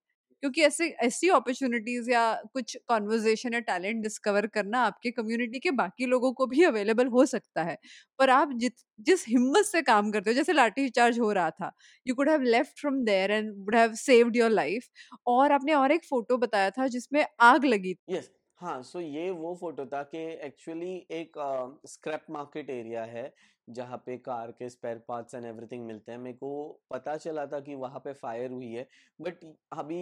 [0.42, 6.06] क्योंकि ऐसे ऐसी अपॉर्चुनिटीज़ या कुछ कॉन्वर्जेशन या टैलेंट डिस्कवर करना आपके कम्युनिटी के बाकी
[6.06, 7.76] लोगों को भी अवेलेबल हो सकता है।
[8.18, 11.72] पर आप जित जिस हिम्मत से काम करते हो जैसे लाठी चार्ज हो रहा था
[12.06, 14.88] you could have left from there and would have saved your life
[15.28, 19.30] और आपने और एक फ़ोटो बताया था जिसमें आग लगी थी। यस हाँ सो ये
[19.32, 21.32] वो फ़ोटो था कि एक्चुअली एक
[21.86, 23.24] स्क्रैप मार्केट एरिया है
[23.68, 26.50] जहाँ पे कार के स्पेयर पार्ट्स एंड एवरीथिंग मिलते हैं। मेरे को
[26.90, 28.86] पता चला था कि वहाँ पे फायर हुई है
[29.18, 30.00] बट अभी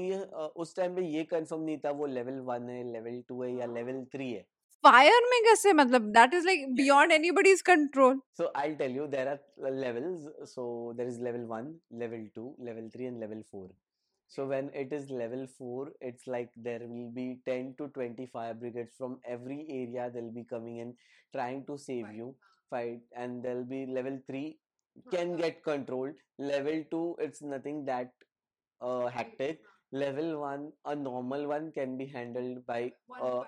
[0.57, 3.67] उस टाइम पे ये कंफर्म नहीं था वो लेवल वन है लेवल टू है या
[3.67, 4.47] लेवल थ्री है।
[4.85, 5.73] फायर में कैसे?
[5.73, 10.51] मतलब that is like beyond anybody's control so I will tell you there are levels
[10.51, 13.69] so there is level 1 level 2 level 3 and level 4
[14.31, 18.55] so when it is level 4 it's like there will be 10 to 20 fire
[18.55, 20.95] brigades from every area they will be coming and
[21.33, 22.35] trying to save you
[22.75, 24.57] fight and there'll be level 3
[25.13, 26.15] can get controlled.
[26.39, 28.13] Level 2 it's nothing that
[28.81, 29.61] uh, hectic.
[29.93, 32.81] Level 1 a normal one can be handled by
[33.23, 33.43] uh,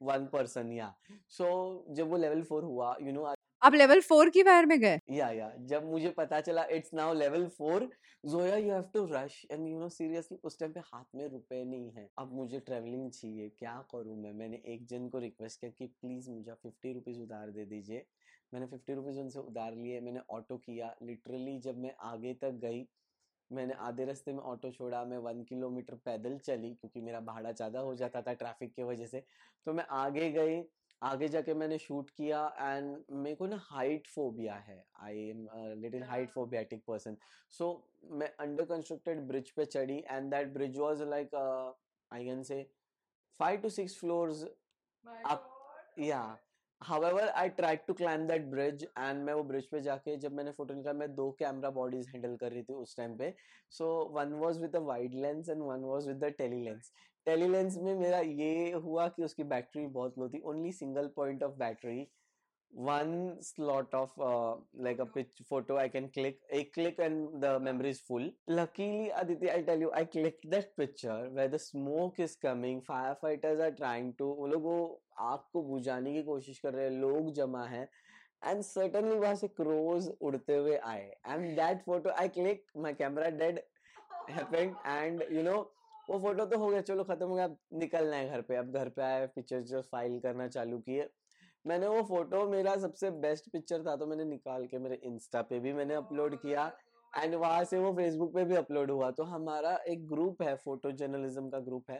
[0.00, 0.90] one person yeah.
[1.28, 4.98] So जब वो level 4 हुआ you know आप level four की fire में गए
[5.10, 7.88] या या जब मुझे पता चला it's now level four
[8.24, 11.62] Zoya you have to rush and you know seriously उस टाइम पे हाथ में रुपए
[11.64, 15.70] नहीं है अब मुझे ट्रैवलिंग चाहिए क्या करूँ मैं मैंने एक जन को रिक्वेस्ट किया
[15.78, 18.04] कि प्लीज़ मुझे फिफ्टी रुपीज़ उधार दे दीजिए
[18.52, 22.86] मैंने फिफ्टी रुपीज़ उनसे उधार लिए मैंने ऑटो किया। लिटरली जब मैं आगे तक गई
[23.50, 27.80] मैंने आधे रास्ते में ऑटो छोड़ा मैं वन किलोमीटर पैदल चली क्योंकि मेरा भाड़ा ज़्यादा
[27.80, 29.24] हो जाता था ट्रैफ़िक की वजह से।
[29.66, 30.62] तो मैं आगे गई
[31.02, 35.46] आगे जाके मैंने शूट किया एंड मेरे को ना हाइट फोबिया है। I am
[35.80, 37.16] little height phobiatic person
[37.52, 37.68] so
[38.12, 41.34] मैं अंडर कंस्ट्रक्टेड ब्रिज पे चढ़ी and that bridge was like
[42.10, 42.62] I can say
[43.40, 44.44] five to six floors
[45.26, 46.22] up या
[46.82, 50.50] however I tried to climb that bridge and मैं वो bridge पे जाके जब मैंने
[50.52, 53.32] फ़ोटो निकाला, मैं दो कैमरा बॉडीज हैंडल कर रही थी उस टाइम पे।
[53.72, 56.92] So one was with a wide lens and one was with a tele lens
[57.26, 61.42] tele lens में मेरा ये हुआ कि उसकी बैटरी बहुत लो थी। Only single point
[61.42, 62.06] of battery
[62.72, 67.60] one slot of uh, like a pitch photo i can click a click and the
[67.60, 72.18] memory is full luckily aditi i'll tell you i clicked that picture where the smoke
[72.18, 74.78] is coming firefighters are trying to वो लोग वो
[75.20, 77.88] आग को बुझाने की कोशिश कर रहे हैं लोग जमा है
[78.42, 83.30] and certainly वहाँ से crows उड़ते हुए आए and that photo i clicked my camera
[83.30, 83.60] dead
[84.28, 85.60] happened and you know
[86.08, 88.72] वो फ़ोटो तो हो गया चलो खत्म हो गया अब निकलना है घर पे अब
[88.78, 91.08] घर पे आए पिक्चर्स जो फ़ाइल करना चालू किए
[91.64, 95.58] मैंने वो फ़ोटो मेरा सबसे बेस्ट पिक्चर था तो मैंने निकाल के मेरे इंस्टा पे
[95.60, 96.70] भी मैंने अपलोड किया।
[97.12, 100.90] एंड वहाँ से वो फेसबुक पे भी अपलोड हुआ। तो हमारा एक ग्रुप है फ़ोटो
[100.92, 101.98] जर्नलिज्म का ग्रुप है।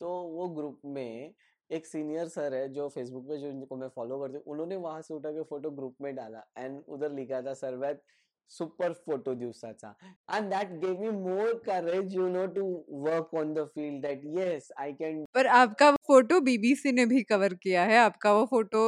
[0.00, 1.34] तो वो ग्रुप में
[1.70, 5.02] एक सीनियर सर है, जो फेसबुक पे जो इनको मैं फॉलो करती हूँ, उन्होंने वहाँ
[5.02, 8.02] से उठा के फ़ोटो ग्रुप में डाला। एंड उधर लिखा था सर्वैत
[8.50, 9.94] सुपर फ़ोटो दिवसाचा.
[10.28, 12.64] And that gave me more courage, you know, to
[13.06, 17.54] work on the field that, yes, i can पर आपका फ़ोटो बीबीसी ने भी कवर
[17.62, 18.82] किया है। आपका वो फ़ोटो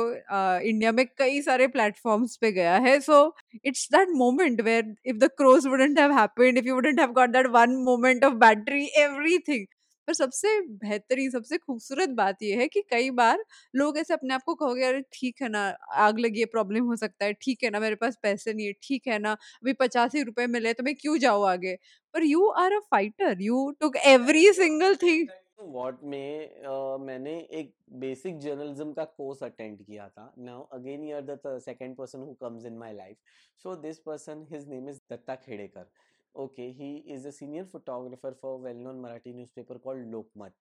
[0.69, 3.19] इंडिया में कई सारे प्लेटफॉर्म्स पे गया है। So
[3.65, 7.31] it's that moment where if the crows wouldn't have happened if you wouldn't have got
[7.31, 9.67] that one moment of battery everything
[10.09, 13.45] पर सबसे बेहतरीन, सबसे खूबसूरत बात यह है कि कई बार
[13.75, 15.67] लोग ऐसे अपने आप को कहोगे, अरे ठीक है ना,
[15.97, 18.73] आग लगी है, प्रॉब्लम हो सकता है, ठीक है ना, मेरे पास पैसे नहीं है,
[18.83, 21.75] ठीक है ना, अभी पचास ही रुपए मिले तो मैं क्यों जाऊँ आगे?
[22.15, 25.29] पर you are a fighter you took every single thing
[25.61, 31.23] what में मैंने एक बेसिक जर्नलिज्म का कोर्स अटेंड किया था। Now again you are
[31.25, 33.17] the second person who comes in my life
[33.65, 35.91] so this person his name is Datta Khedekar
[36.35, 40.53] okay he is a senior photographer for a well known marathi newspaper called lokmat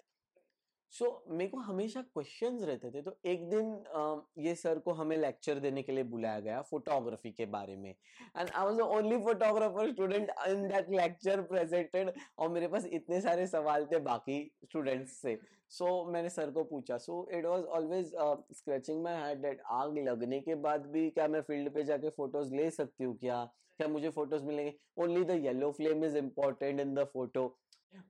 [0.93, 5.15] so so, मेरे को हमेशा questions रहते थे तो एक दिन ये sir को हमें
[5.17, 9.17] लेक्चर देने के लिए बुलाया गया फोटोग्राफी के बारे में। And I was the only
[9.23, 15.21] photographer student in that lecture presented और मेरे पास इतने सारे सवाल थे बाकी स्टूडेंट्स
[15.21, 15.37] से।
[15.69, 18.11] सो so, मैंने सर को पूछा so it was always
[18.57, 22.53] scratching my head that आग लगने के बाद भी क्या मैं फ़ील्ड पे जाके फ़ोटोज़
[22.55, 23.43] ले सकती हूँ क्या?
[23.79, 24.73] क्या मुझे फ़ोटोज़ मिलेंगे?
[24.97, 27.45] Only the yellow flame is important in the photo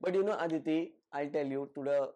[0.03, 0.79] but you know Aditi
[1.15, 2.13] I tell you to the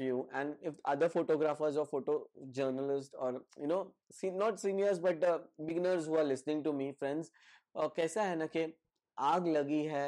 [0.00, 2.16] to you and if other photographers or photo
[2.50, 3.80] journalists or you know
[4.18, 7.30] see not seniors but the beginners who are listening to me friends
[7.74, 8.66] uh, कैसा है ना कि
[9.18, 10.06] आग लगी है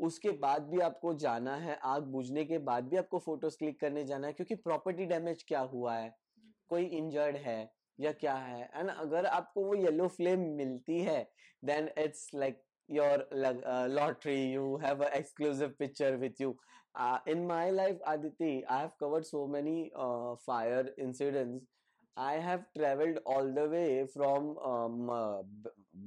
[0.00, 4.04] उसके बाद भी आपको जाना है आग बुझने के बाद भी आपको फ़ोटोज़ क्लिक करने
[4.04, 6.14] जाना है क्योंकि प्रॉपर्टी डैमेज क्या हुआ है
[6.70, 7.58] कोई इंजर्ड है
[7.98, 11.18] या क्या है एंड अगर आपको वो येलो फ्लेम मिलती है
[11.64, 16.56] then it's like your uh, lottery you have an exclusive picture with you
[16.96, 21.66] uh, in my life aditi i have covered so many uh, fire incidents.
[22.18, 25.42] I have traveled all the way from um, uh,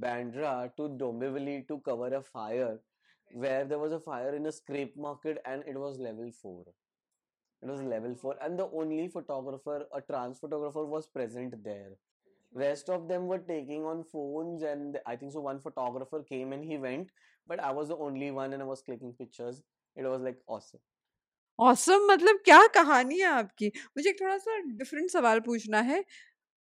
[0.04, 2.80] bandra to dombivli to cover a fire
[3.44, 6.66] where there was a fire in a scrape market and it was level 4
[7.62, 11.92] it was level 4 and the only photographer a trans photographer was present there.
[12.54, 16.64] Rest of them were taking on phones and i think so one photographer came and
[16.66, 17.10] he went
[17.48, 19.62] but i was the only one and i was clicking pictures
[20.00, 20.78] it was like awesome
[21.60, 23.68] awesome मतलब क्या कहानी है आपकी?
[23.98, 26.00] मुझे एक थोड़ा सा different सवाल पूछना है।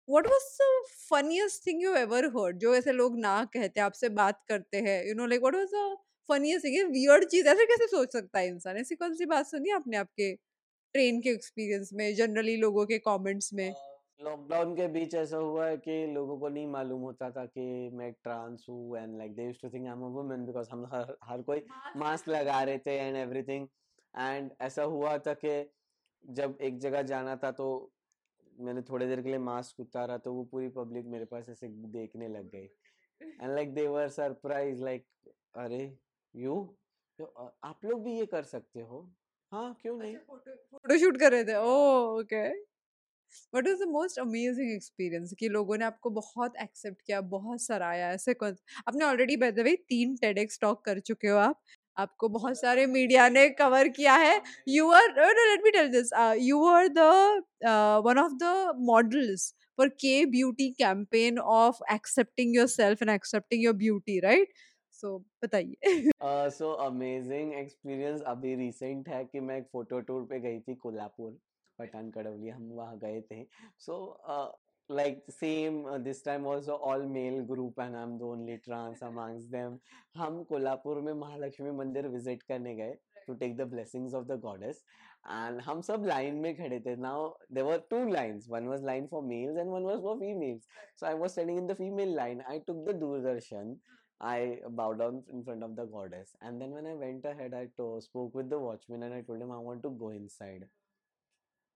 [0.09, 0.67] What was the
[1.09, 5.15] funniest thing you ever heard जो ऐसे लोग ना कहते आपसे बात करते हैं you
[5.15, 5.95] know like what was the
[6.29, 8.77] funniest thing weird चीज़ ऐसे कैसे सोच सकता है इंसान?
[8.77, 10.33] ऐसी कौन सी बात सुनी आपने आपके
[10.95, 13.75] ट्रेन के एक्सपीरियंस में जनरली लोगों के कमेंट्स में?
[14.19, 18.11] लॉकडाउन के बीच ऐसा हुआ है कि लोगों को नहीं मालूम होता था कि मैं
[18.23, 21.41] ट्रांस हूँ and like they to think I am a woman because हम हर हर
[21.41, 21.65] कोई
[21.97, 23.67] मास्क लगा रहे थे एंड एवरीथिंग
[24.13, 25.53] एंड ऐसा हुआ था कि
[26.23, 27.67] जब एक जगह जाना था तो
[28.59, 32.27] मैंने थोड़ी देर के लिए मास्क उतारा तो वो पूरी पब्लिक मेरे पास ऐसे देखने
[32.27, 32.69] लग गई
[33.21, 35.07] and like they were surprised like
[35.55, 35.81] अरे
[36.33, 36.55] यू
[37.19, 37.25] तो
[37.63, 38.97] आप लोग भी ये कर सकते हो?
[39.51, 40.15] हाँ क्यों नहीं?
[40.15, 41.55] फ़ोटो शूट कर रहे थे?
[41.55, 42.47] ओ okay
[43.53, 48.11] what is the most amazing experience कि लोगों ने आपको बहुत एक्सेप्ट किया बहुत सराया
[48.11, 48.55] ऐसे कौन
[48.87, 51.61] आपने ऑलरेडी बाय द वे तीन टेडेक्स टॉक कर चुके हो आप।
[51.97, 56.09] आपको बहुत सारे मीडिया ने कवर किया है। You are let me tell this
[56.39, 56.99] you are the
[58.05, 64.19] one of the models for के beauty campaign of accepting yourself and accepting your beauty
[64.19, 64.53] right
[64.93, 66.09] so बताइए।
[66.49, 71.37] सो अमेजिंग एक्सपीरियंस अभी रिसेंट है कि मैं एक फ़ोटो टूर पे गई थी कोल्हापुर।
[71.79, 73.45] पठान कड़वली हम वहाँ गए थे।
[73.79, 73.95] So
[74.89, 79.77] like same this time also all male group and I am दोन लिट्रांस अमांग्स देम
[80.17, 84.83] हम कोल्हापुर में महालक्ष्मी मंदिर विज़िट करने गए to take the blessings of the goddess
[85.27, 89.23] and हम सब लाइन में खड़े थे। Now there two line one was line for
[89.33, 90.67] males and one was for females
[90.99, 93.77] so I was standing in the female line I took the Doordarshan
[94.21, 96.29] I bowed down in front of the goddess.
[96.41, 99.43] And then when I went ahead, I to- spoke with the watchman and I told
[99.45, 100.61] him I want to go inside.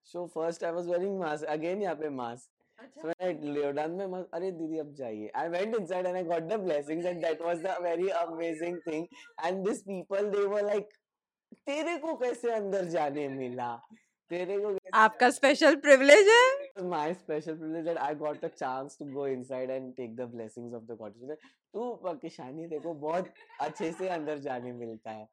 [0.02, 2.48] So first I was wearing mask again यहाँ पे mask
[2.96, 5.30] So when I lay down my mask, अरे दीदी अब जाइए.
[5.34, 9.06] I went inside and I got the blessings and that was the very amazing thing.
[9.44, 10.94] And these people they were like,
[11.68, 13.70] तेरे को कैसे अंदर जाने मिला?
[14.30, 19.04] तेरे को आपका स्पेशल प्रिविलेज है my special privilege that I got a chance to
[19.04, 21.36] go inside and take the blessings of the goddess.
[21.74, 25.28] तू पाकिस्तानी देखो बहुत अच्छे से अंदर जाने मिलता है.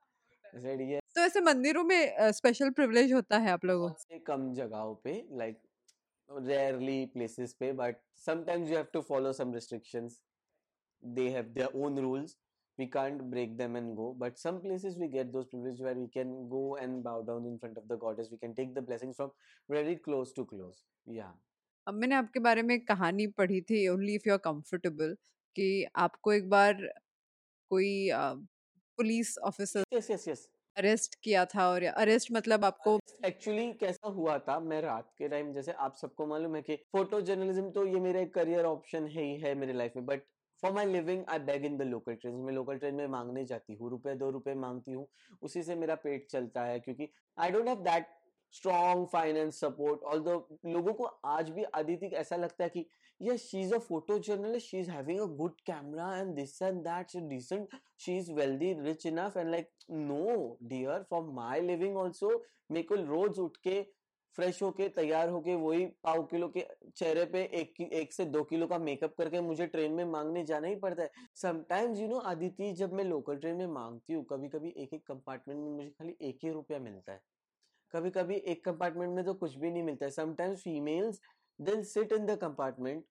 [0.64, 1.07] said yes.
[1.18, 3.90] तो ऐसे मंदिरों में स्पेशल प्रिविलेज होता है आप लोगों?
[4.00, 5.62] से कम जगहों पे लाइक
[6.30, 10.20] रेयरली प्लेसेस पे but sometimes you have to follow some restrictions
[11.04, 12.36] they have their own rules
[12.80, 16.08] we can't break them and go but some places we get those privilege where we
[16.14, 19.16] can go and bow down in front of the goddess we can take the blessings
[19.16, 19.32] from
[19.70, 21.34] very close to close या
[21.88, 25.16] अब मैंने आपके बारे में कहानी पढ़ी थी only if you are comfortable
[25.56, 25.68] कि
[26.06, 26.88] आपको एक बार
[27.72, 27.90] कोई
[29.00, 30.48] police officer yes yes yes
[30.78, 34.60] arrest किया था और अरेस्ट मतलब आपको एक्चुअली कैसा हुआ था?
[34.62, 38.20] मैं रात के टाइम जैसे आप सबको मालूम है कि फ़ोटो जर्नलिज्म तो ये मेरा
[38.22, 40.22] एक करियर ऑप्शन है ही है मेरे लाइफ में, but
[40.64, 42.36] for my living I beg in the local train.
[42.36, 45.08] मैं लोकल ट्रेन में मांगने जाती हूँ, रुपए, दो रुपए मांगती हूँ,
[45.42, 48.16] उसी से मेरा पेट चलता है क्योंकि I don't have that
[48.54, 50.24] strong finance support all
[50.68, 52.86] लोगों को आज भी अदिति ऐसा लगता है कि
[53.22, 53.46] yes
[54.20, 58.32] journalist she is having a good camera and this and that she decent she is
[58.32, 62.30] wealthy rich enough and like no dear for my living also
[62.72, 63.58] मेरे को रोज उठ
[64.36, 66.66] फ्रेश होके, तैयार होके, वही पाव किलो के
[66.96, 70.68] चेहरे पे एक एक से दो किलो का मेकअप करके मुझे ट्रेन में मांगने जाना
[70.68, 74.50] ही पड़ता है। समटाइम्स यू नो आदिति, जब मैं लोकल ट्रेन में मांगती हूँ कभी
[74.50, 77.22] कभी एक एक कंपार्टमेंट में मुझे खाली एक ही रुपया मिलता है।
[77.94, 81.22] कभी कभी एक कंपार्टमेंट में तो कुछ भी नहीं मिलता है। समटाइम्स फीमेल्स
[81.60, 83.04] दिल sit in the compartment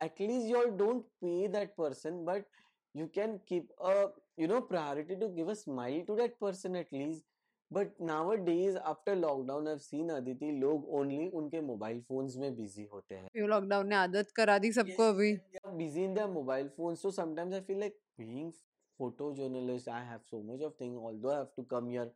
[0.00, 2.46] at least you don't pay that person but
[2.94, 6.92] you can keep a you know priority to give a smile to that person at
[6.92, 7.26] least.
[7.70, 7.90] But
[8.44, 13.46] nowadays after lockdown I seen Aditi लोग only उनके mobile phones में busy होते हैं।
[13.48, 15.32] Lockdown ने आदत करा दी सबको अभी?
[15.66, 18.52] Busy in their mobile phones so sometimes I feel like being
[19.00, 22.10] photo journalist I have so much of thing although I have to come here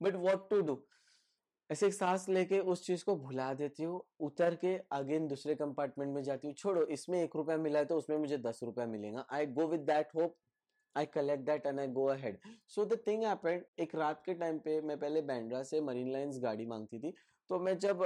[0.00, 0.74] but what to do
[1.70, 6.14] ऐसे एक सांस लेके उस चीज़ को भुला देती हूँ उतर के अगेन दूसरे कंपार्टमेंट
[6.14, 9.26] में जाती हूँ छोड़ो इसमें एक रुपया मिला है तो उसमें मुझे दस रुपया मिलेगा।
[9.32, 10.36] I go with that hope
[10.96, 12.38] I collect that and I go ahead
[12.74, 16.38] so the thing happened एक रात के टाइम पे मैं पहले बैंड्रा से मरीन लाइन्स
[16.42, 17.14] गाड़ी मांगती थी
[17.50, 18.02] तो मैं जब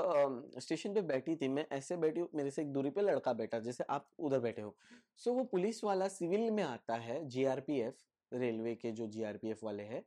[0.58, 3.84] स्टेशन पे बैठी थी मैं ऐसे बैठी मेरे से एक दूरी पे लड़का बैठा जैसे
[3.90, 4.74] आप उधर बैठे हो।
[5.16, 9.82] सो so, वो पुलिस वाला सिविल में आता है जीआरपीएफ रेलवे के जो जीआरपीएफ वाले
[9.82, 10.02] हैं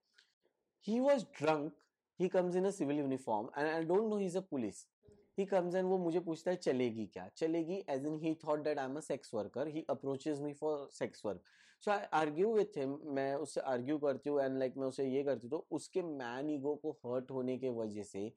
[0.88, 1.74] he was drunk
[2.22, 4.86] he comes in a civil uniform and I don't know he is a police
[5.38, 7.28] he comes and वो मुझे पूछता है चलेगी क्या?
[7.38, 10.88] चलेगी as in he thought that I am a sex worker he approaches me for
[10.93, 11.41] sex work
[11.84, 15.24] so I argue with him मैं उससे argue करती हूँ एंड लाइक मैं उसे ये
[15.24, 18.32] करती हूँ तो उसके मैन ईगो को हर्ट होने के वजह से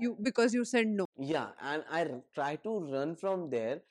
[0.00, 3.82] you because you said no या and I try to run from there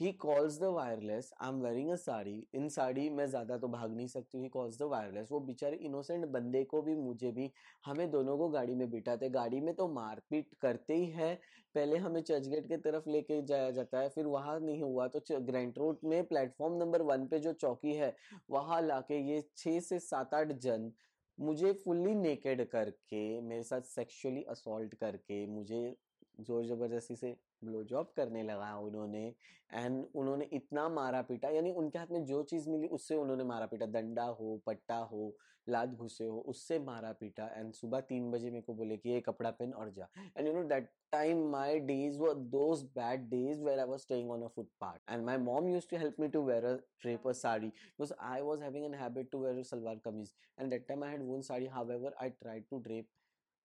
[0.00, 2.46] he calls the wireless I am wearing a sari.
[2.54, 6.24] इन साड़ी मैं ज़्यादा तो भाग नहीं सकती ही। कॉल्स द वायरलेस वो बेचारे इनोसेंट
[6.26, 7.50] बंदे को भी, मुझे भी,
[7.84, 11.34] हमें दोनों को गाड़ी में बिठाते गाड़ी में तो मारपीट करते ही है।
[11.74, 15.40] पहले हमें चर्च गेट की तरफ़ लेके जाया जाता है, फिर वहाँ नहीं हुआ। तो
[15.42, 18.14] ग्रैंड रोड में प्लेटफॉर्म नंबर वन पे जो चौकी है,
[18.50, 20.92] वहाँ लाके ये छः से सात आठ जन
[21.38, 25.96] मुझे फुल्ली नेकेड करके, मेरे साथ सेक्सुअली असोल्ट करके, मुझे
[26.40, 29.26] ज़ोर ज़बरदस्ती से ब्लो जॉब करने लगा उन्होंने।
[29.70, 33.66] एंड उन्होंने इतना मारा पीटा, यानी उनके हाथ में जो चीज़ मिली उससे उन्होंने मारा
[33.66, 35.34] पीटा। डंडा हो, पट्टा हो
[35.66, 39.20] लाद घुसे हो, उससे मारा पीटा। एंड सुबह तीन बजे मेरे को बोले कि, ये
[39.20, 43.62] कपड़ा पहन और जा। And you know that time my days were those bad days
[43.64, 46.42] where I was staying on a footpath and my mom used to help me to
[46.46, 50.28] wear a draper sari, because I was having an habit to wear a salwar kameez.
[50.56, 53.08] And that time I had worn sari, however, I tried to drape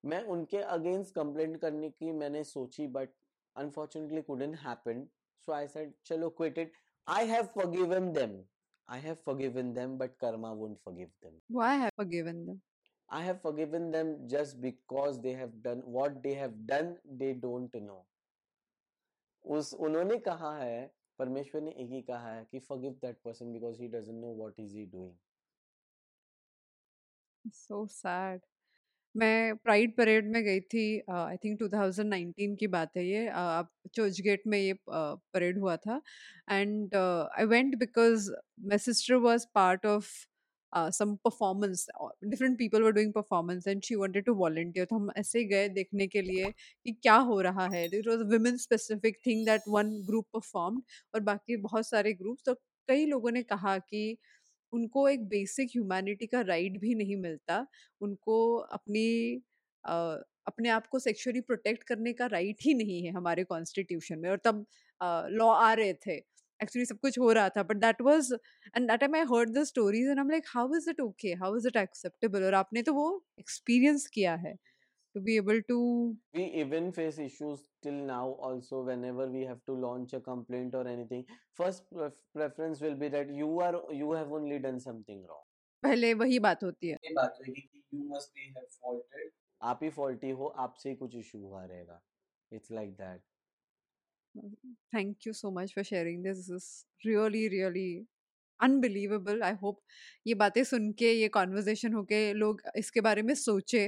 [0.04, 3.10] मैं उनके against complaint करने की मैंने सोची but
[3.56, 5.08] unfortunately couldn't happen
[5.48, 6.74] so I said चलो quit it
[7.08, 8.40] I have forgiven them
[8.88, 12.60] I have forgiven them but karma won't forgive them why have forgiven them
[13.10, 17.76] I have forgiven them just because they have done what they have done they don't
[17.82, 18.06] know
[19.46, 23.82] उस उन्होंने कहा है परमेश्वर ने एक ही कहा है कि forgive that person because
[23.82, 25.16] he doesn't know what is he doing
[27.46, 28.42] so sad
[29.18, 34.22] मैं प्राइड परेड में गई थी आई थिंक 2019 की बात है ये आप चर्च
[34.22, 36.02] गेट में ये परेड हुआ था
[36.52, 40.08] and I went because my sister was part of
[40.76, 41.88] some performance
[42.26, 46.08] different people were doing performance and she wanted to volunteer तो हम ऐसे गए देखने
[46.08, 46.52] के लिए
[46.86, 50.84] कि क्या हो रहा है। It was women specific thing that one group performed
[51.16, 52.54] और बाकी बहुत सारे ग्रुप्स तो
[52.88, 54.18] कई लोगों ने कहा कि
[54.74, 57.66] उनको एक बेसिक ह्यूमैनिटी का राइट भी नहीं मिलता।
[58.02, 59.42] उनको अपनी
[59.84, 59.96] आ,
[60.48, 64.38] अपने आप को सेक्सुअली प्रोटेक्ट करने का राइट ही नहीं है हमारे कॉन्स्टिट्यूशन में। और
[64.46, 64.66] तब
[65.32, 66.16] लॉ आ रहे थे।
[66.60, 68.32] एक्चुअली सब कुछ हो रहा था but that was
[68.76, 71.58] and that I heard the stories and I am like how is it okay how
[71.58, 73.06] is it acceptable और आपने तो वो
[73.40, 74.56] एक्सपीरियंस किया है।
[75.17, 75.79] to be able to
[76.35, 80.87] we even face issues till now also whenever we have to launch a complaint or
[80.89, 81.25] anything
[81.61, 85.47] first pref preference will be that you are you have only done something wrong
[85.83, 89.31] पहले वही बात होती है ये बात होगी कि you must be have faulted
[89.61, 92.01] आप ही फॉल्टी हो आपसे ही कुछ इशू हुआ रहेगा
[92.53, 93.21] it's like that
[94.95, 97.89] thank you so much for sharing this this is really really
[98.60, 99.80] unbelievable I hope
[100.28, 103.84] ये बातें सुन के, ये कॉन्वर्जेशन होके लोग इसके बारे में सोचे।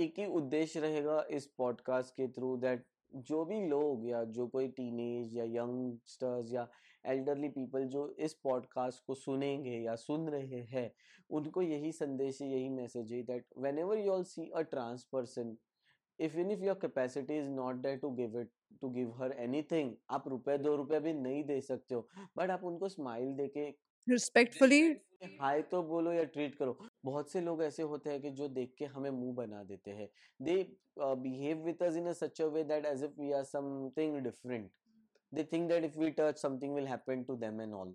[0.00, 4.68] एक ही उद्देश्य रहेगा इस पॉडकास्ट के थ्रू दैट जो भी लोग या जो कोई
[4.68, 6.68] टीनेज या यंगस्टर्स या
[7.06, 10.90] एल्डरली पीपल जो इस पॉडकास्ट को सुनेंगे या सुन रहे हैं,
[11.30, 13.44] उनको यही संदेश है यही मैसेज है that
[13.78, 15.56] whenever you all see a trans person
[16.20, 18.50] if in if your capacity is not there to give it
[18.80, 22.64] to give her anything आप रुपए, दो रुपए भी नहीं दे सकते हो बट आप
[22.64, 23.70] उनको स्माइल दे के
[24.10, 24.80] रिस्पेक्टफुली
[25.40, 28.74] हाय तो बोलो या ट्रीट करो बहुत से लोग ऐसे होते हैं कि जो देख
[28.78, 30.08] के हमें मुँह बना देते हैं
[30.48, 30.56] they
[30.98, 34.70] behave with us in a such a way that as if we are something different
[35.32, 37.90] think that if we touch something will happen to them and all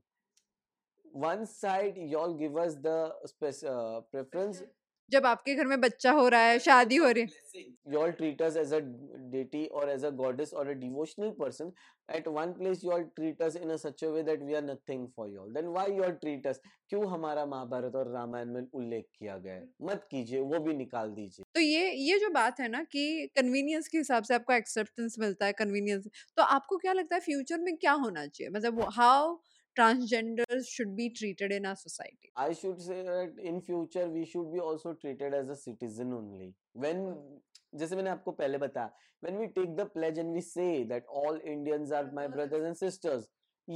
[1.23, 2.97] one side y'all give us the
[3.31, 4.61] spec- uh, preference
[5.11, 8.55] जब आपके घर में बच्चा हो रहा है शादी हो रही है y'all treat us
[8.55, 8.81] as a
[9.31, 11.71] deity or as a goddess or a devotional person.
[12.09, 15.03] At one place y'all treat us in a such a way that we are nothing
[15.15, 15.51] for y'all.
[15.57, 16.59] Then why y'all treat us?
[16.89, 19.67] क्यों हमारा महाभारत और रामायण में उल्लेख किया गया है?
[19.81, 23.87] मत कीजिए वो भी निकाल दीजिए। तो ये ये जो बात है ना कि कन्वीनियंस
[23.87, 27.75] के हिसाब से आपको एक्सेप्टेंस मिलता है कन्वीनियंस तो आपको क्या लगता है फ्यूचर में
[27.77, 28.49] क्या होना चाहिए?
[28.49, 29.35] मतलब how
[29.78, 34.52] transgenders should be treated in our society i should say that in future we should
[34.52, 37.04] be also treated as a citizen only when
[37.80, 38.90] जैसे मैंने आपको पहले बताया
[39.24, 42.76] when we take the pledge and we say that all indians are my brothers and
[42.76, 43.28] sisters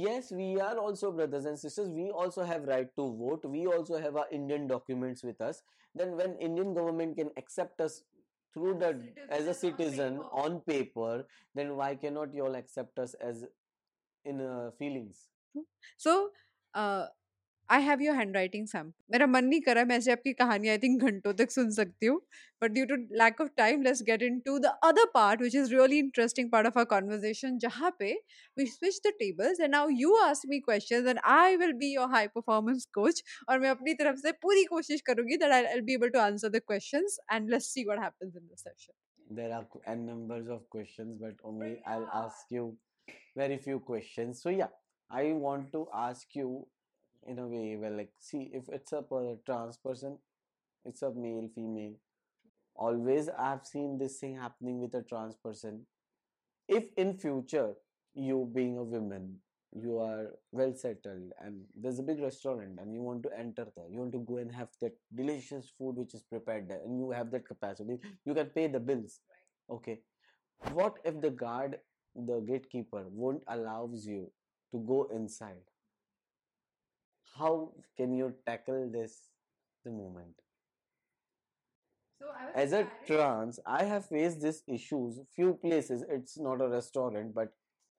[0.03, 3.99] yes we are also brothers and sisters we also have right to vote we also
[4.05, 5.61] have our indian documents with us
[6.01, 8.01] then when indian government can accept us
[8.53, 8.89] through the
[9.29, 13.45] as a citizen on paper then why cannot you all accept us as
[14.25, 15.27] in uh, feelings
[15.98, 16.18] So
[17.68, 21.02] I have your handwriting same मेरा मन नहीं करा मैं ऐसे आपकी कहानी I think
[21.02, 22.20] घंटों तक सुन सकती हूँ।
[22.62, 25.98] But due to lack of time let's get into the other part which is really
[25.98, 28.12] interesting part of our conversation जहाँ पे
[28.58, 32.08] we switch the tables and now you ask me question and I will be your
[32.14, 35.94] high performance coach और मैं अपनी तरफ़ से पूरी कोशिश करूँगी that I will be
[35.94, 38.92] able to answer the questions and let's see what happens in the session
[39.36, 42.62] there are n numbers of questions but only i'll ask you
[43.36, 44.42] very few questions.
[44.42, 44.70] So yeah.
[45.10, 46.66] I want to ask you
[47.26, 49.02] in a way well like see if it's a
[49.46, 50.18] trans person
[50.84, 51.94] it's a male female
[52.76, 55.86] always i've seen this thing happening with a trans person.
[56.68, 57.74] If in future
[58.14, 59.36] you being a woman
[59.72, 63.86] you are well settled and there's a big restaurant and you want to enter there
[63.90, 67.10] you want to go and have that delicious food which is prepared there and you
[67.10, 69.20] have that capacity you can pay the bills.
[69.70, 70.00] Okay.
[70.72, 71.78] What if the guard
[72.14, 74.30] the gatekeeper won't allows you
[74.71, 75.63] to go inside
[77.39, 77.51] how
[77.97, 79.19] can you tackle this
[79.85, 80.35] the moment
[82.63, 87.53] as a trans i have faced these issues few places it's not a restaurant but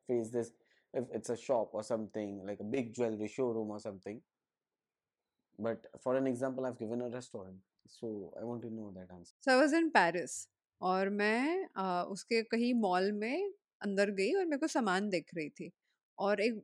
[0.08, 0.52] face this
[1.00, 4.20] if it's a shop or something like a big jewelry showroom or something
[5.58, 9.34] but for an example i've given a restaurant so i want to know that answer
[9.44, 10.36] so I was in Paris
[10.90, 13.52] और मैं आ, उसके कहीं mall में
[13.88, 15.70] अंदर गई और मेरे को सामान देख रही थी
[16.19, 16.61] और एक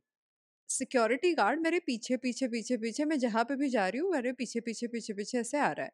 [0.70, 4.34] सिक्योरिटी गार्ड मेरे पीछे पीछे पीछे पीछे मैं जहाँ पे भी जा रही हूँ मेरे
[4.34, 5.91] पीछे पीछे पीछे पीछे ऐसे आ रहा है।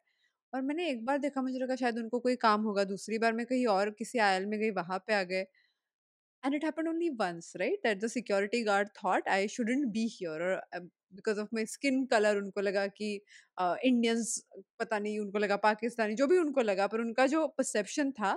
[0.52, 3.46] और मैंने एक बार देखा मुझे लगा शायद उनको कोई काम होगा दूसरी बार मैं
[3.46, 5.46] कहीं और किसी आयल में गई वहाँ पे आ गए।
[6.44, 10.54] it happened only once right that the security guard thought i shouldn't be here or
[10.76, 10.80] uh,
[11.14, 13.10] because of my skin color उनको लगा कि
[13.84, 18.10] इंडियंस uh, पता नहीं उनको लगा पाकिस्तानी जो भी उनको लगा पर उनका जो परसेप्शन
[18.12, 18.32] था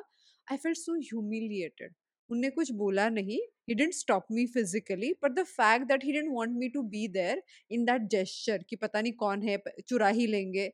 [0.48, 1.94] आई फेल्ट सो ह्यूमिलिएटेड।
[2.32, 6.34] उनने कुछ बोला नहीं he didn't stop me physically but the fact that he didn't
[6.40, 7.38] want me to be there
[7.78, 10.72] in that gesture कि पता नहीं कौन है प- चुरा ही लेंगे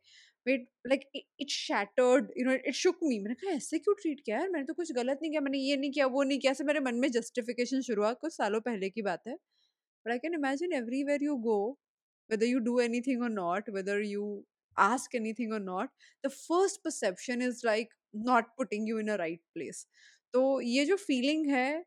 [0.49, 4.19] wait like it, it shattered you know it shook me मैंने कहा ऐसे क्यों ट्रीट
[4.25, 6.51] किया यार मैंने तो कुछ गलत नहीं किया मैंने ये नहीं किया वो नहीं किया
[6.51, 9.37] ऐसे मेरे मन में जस्टिफिकेशन शुरू हुआ कुछ सालों पहले की बात है
[10.05, 11.77] but I can imagine everywhere you go
[12.29, 14.45] whether you do anything or not whether you
[14.77, 15.89] ask anything or not
[16.23, 19.85] the first perception is like not putting you in a right place
[20.33, 21.85] तो ये जो feeling है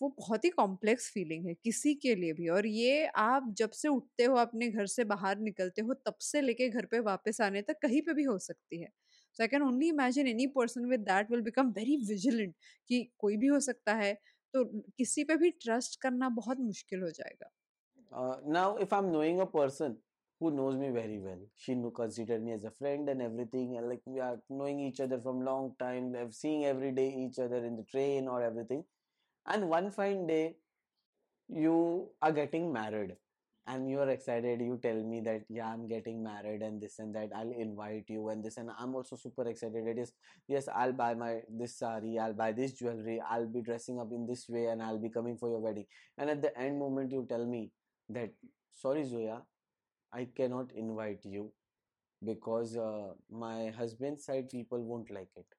[0.00, 3.88] वो बहुत ही complex feeling है किसी के लिए भी और ये आप जब से
[3.88, 7.62] उठते हो अपने घर से बाहर निकलते हो तब से लेके घर पे वापस आने
[7.62, 8.88] तक कहीं पे भी हो सकती है।
[9.32, 12.54] So I can only imagine any person with that will become very vigilant
[12.88, 14.14] कि कोई भी हो सकता है
[14.54, 14.64] तो
[14.98, 17.50] किसी पे भी ट्रस्ट करना बहुत मुश्किल हो जाएगा।
[18.12, 19.96] uh, now if i'm knowing a person
[20.42, 21.38] who knows me very well.
[21.56, 24.98] She knew, considered me as a friend and everything and like we are knowing each
[24.98, 28.84] other from long time seeing every day each other in the train or everything.
[29.46, 30.56] And one fine day
[31.48, 33.12] you are getting married
[33.68, 34.60] and you are excited.
[34.60, 37.30] You tell me that yeah i'm getting married and this and that.
[37.36, 39.86] I'll invite you and this and i'm also super excited.
[39.86, 40.12] It is
[40.48, 44.26] yes i'll buy my this sari i'll buy this jewelry i'll be dressing up in
[44.26, 45.86] this way and i'll be coming for your wedding.
[46.18, 47.70] And at the end moment you tell me
[48.08, 48.30] that
[48.72, 49.42] sorry zoya
[50.12, 51.44] i cannot invite you
[52.22, 53.12] because uh,
[53.44, 55.58] my husband's side people won't like it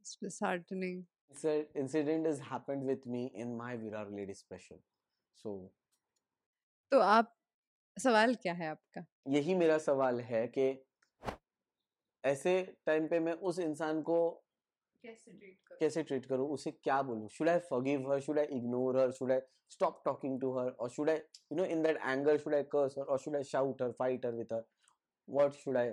[0.00, 0.98] It's disheartening.
[1.34, 4.78] Inci- incident has happened with me in my virar lady special
[5.42, 5.54] so
[6.92, 7.32] तो आप
[7.96, 10.66] सवाल क्या है आपका यही मेरा सवाल है कि
[12.24, 12.52] ऐसे
[12.86, 14.18] टाइम पे मैं उस इंसान को
[15.80, 16.48] कैसे ट्रीट करूँ?
[16.50, 17.28] उसे क्या बोलूँ?
[17.32, 19.40] Should I forgive her should I ignore her should I
[19.74, 20.64] stop talking to her?
[20.84, 21.14] Or should i
[21.52, 23.04] you know in that anger should i curse her?
[23.14, 24.60] Or should i shout her fight her with her?
[25.28, 25.86] What should i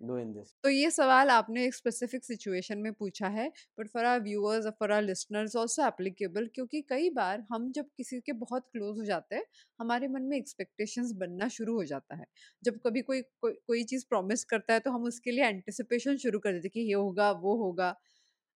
[0.00, 0.52] do in this?
[0.64, 4.72] तो ये सवाल आपने एक specific situation में पूछा है but for our viewers और
[4.80, 9.04] for our listeners also applicable क्योंकि कई बार हम जब किसी के बहुत क्लोज हो
[9.04, 9.44] जाते हैं
[9.80, 12.26] हमारे मन में एक्सपेक्टेशंस बनना शुरू हो जाता है।
[12.62, 16.38] जब कभी कोई कोई, कोई चीज़ प्रॉमिस करता है तो हम उसके लिए एंटिसिपेशन शुरू
[16.38, 17.94] कर देते कि ये होगा वो होगा।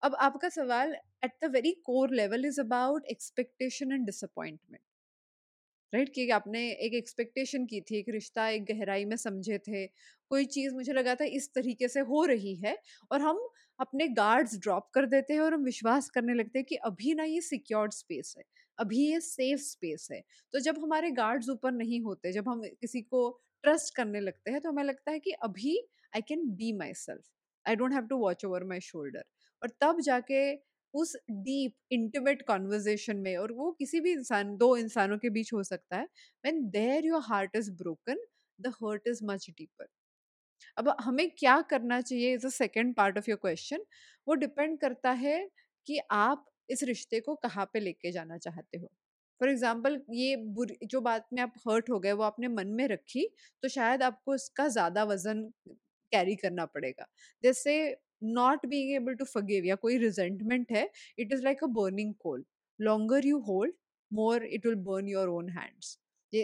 [0.03, 0.95] अब आपका सवाल
[1.25, 4.81] at the very core level is about expectation and disappointment
[5.93, 9.85] right कि आपने एक एक्सपेक्टेशन की थी, एक रिश्ता, एक गहराई में समझे थे,
[10.31, 12.77] कोई चीज़ मुझे लगा था इस तरीके से हो रही है
[13.11, 13.39] और हम
[13.79, 17.23] अपने गार्ड्स ड्रॉप कर देते हैं और हम विश्वास करने लगते हैं कि अभी ना
[17.23, 18.43] ये सिक्योर्ड स्पेस है,
[18.77, 20.21] अभी ये सेफ़ स्पेस है।
[20.53, 23.29] तो जब हमारे गार्ड्स ऊपर नहीं होते, जब हम किसी को
[23.63, 25.77] ट्रस्ट करने लगते हैं तो हमें लगता है कि अभी
[26.13, 27.23] I can be myself
[27.65, 29.23] I don't have to watch over my shoulder
[29.63, 30.41] और तब जाके
[30.93, 35.63] उस डीप, इंटीमेट कॉन्वर्जेशन में और वो किसी भी इंसान, दो इंसानों के बीच हो
[35.65, 36.03] सकता है
[36.45, 38.25] when there your heart is broken
[38.59, 39.87] the hurt is much deeper
[40.77, 43.85] अब हमें क्या करना चाहिए is a second part of your question
[44.27, 45.37] वो डिपेंड करता है
[45.87, 48.87] कि आप इस रिश्ते को कहाँ पे लेके जाना चाहते हो।
[49.41, 52.87] फॉर एग्ज़ाम्पल ये बुरी, जो बात में आप हर्ट हो गए, वो आपने मन में
[52.87, 53.27] रखी
[53.63, 55.43] तो शायद आपको इसका ज़्यादा वज़न
[56.11, 57.07] कैरी करना पड़ेगा।
[57.43, 57.75] जैसे
[58.23, 62.43] not being able to forgive या कोई रिजेंटमेंट है it is like a burning coal
[62.79, 63.73] longer you hold
[64.11, 65.97] more it will burn your own hands
[66.33, 66.43] ये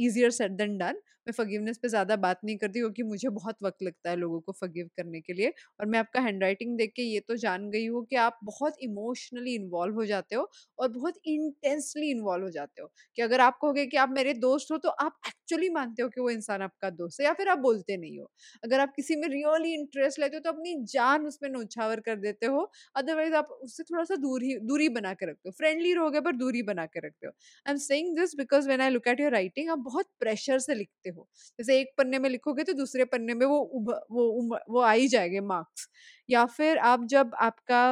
[0.00, 3.82] ईजियर सेट देन डन मैं फगीवनेस पे ज़्यादा बात नहीं करती क्योंकि मुझे बहुत वक्त
[3.82, 5.48] लगता है लोगों को फगीव करने के लिए।
[5.80, 8.74] और मैं आपका हैंड राइटिंग देख के ये तो जान गई हूँ कि आप बहुत
[8.82, 12.88] इमोशनली इन्वॉल्व हो जाते हो और बहुत इंटेंसली इन्वॉल्व हो जाते हो
[13.18, 16.20] कि अगर आप कहोगे कि आप मेरे दोस्त हो तो आप एक्चुअली मानते हो कि
[16.20, 18.30] वो इंसान आपका दोस्त है या फिर आप बोलते नहीं हो।
[18.64, 22.46] अगर आप किसी में रियली इंटरेस्ट लेते हो तो अपनी जान उसमें नौछावर कर देते
[22.46, 26.36] हो। अदरवाइज़ आप उससे थोड़ा सा दूर दूरी बना के रखते हो। फ्रेंडली रहोगे पर
[26.36, 27.32] दूरी बना के रखते हो।
[27.66, 30.74] I am saying this because when I look at your writing आप बहुत प्रेशर से
[30.74, 31.28] लिखते हो।
[31.58, 35.08] जैसे एक पन्ने में लिखोगे तो दूसरे पन्ने में वो उब, वो वो आ ही
[35.08, 35.88] जाएँगे मार्क्स
[36.28, 37.82] या फिर आप जब आपका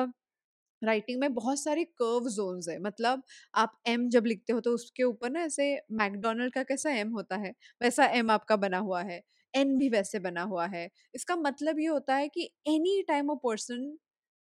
[0.83, 3.23] राइटिंग में बहुत सारे कर्व जोन्स है मतलब
[3.55, 7.37] आप एम जब लिखते हो तो उसके ऊपर ना ऐसे मैकडोनल्ड का कैसा एम होता
[7.39, 9.23] है वैसा एम आपका बना हुआ है
[9.55, 13.35] एन भी वैसे बना हुआ है। इसका मतलब ये होता है कि any time a
[13.45, 13.97] person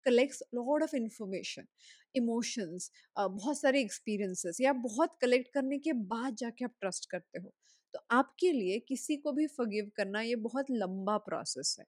[0.06, 1.66] collects lot of information
[2.14, 7.52] emotions बहुत सारे एक्सपीरियंसेस या बहुत कलेक्ट करने के बाद जाके आप ट्रस्ट करते हो।
[7.94, 11.86] तो आपके लिए किसी को भी फगीव करना ये बहुत लंबा प्रोसेस है।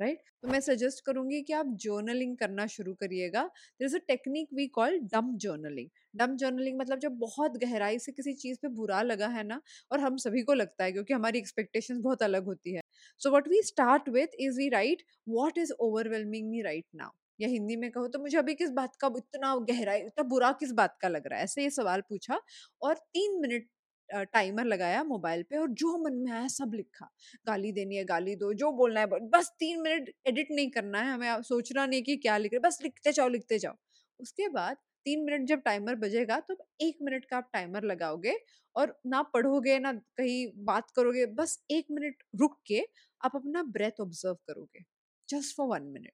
[0.00, 0.16] राइट?
[0.16, 0.26] right?
[0.42, 4.66] तो मैं सजेस्ट करूँगी कि आप जर्नलिंग करना शुरू करिएगा। There is a technique we
[4.70, 5.88] call dump journaling.
[6.16, 10.00] Dump journaling मतलब जब बहुत गहराई से किसी चीज़ पे बुरा लगा है ना, और
[10.00, 12.80] हम सभी को लगता है क्योंकि हमारी एक्सपेक्टेशन बहुत अलग होती है।
[13.20, 17.48] So what we start with is we write what is overwhelming me right now या
[17.48, 20.96] हिंदी में कहो तो मुझे अभी किस बात का इतना गहराई, इतना बुरा किस बात
[21.02, 21.44] का लग रहा है?
[21.44, 22.40] ऐसे ये सवाल पूछा
[22.82, 23.66] और तीन मिनट
[24.10, 27.08] टाइमर लगाया मोबाइल पे और जो मन में आया सब लिखा।
[27.46, 31.12] गाली देनी है, गाली दो, जो बोलना है बस तीन मिनट एडिट नहीं करना है,
[31.12, 33.74] हमें सोचना नहीं कि क्या लिख रहे, बस लिखते जाओ लिखते जाओ।
[34.20, 38.34] उसके बाद तीन मिनट जब टाइमर बजेगा तो एक मिनट का आप टाइमर लगाओगे
[38.76, 42.80] और ना पढ़ोगे, ना कहीं बात करोगे, बस एक मिनट रुक के
[43.20, 44.84] आप अपना ब्रेथ ऑब्ज़र्व करोगे
[45.28, 46.12] just for one minute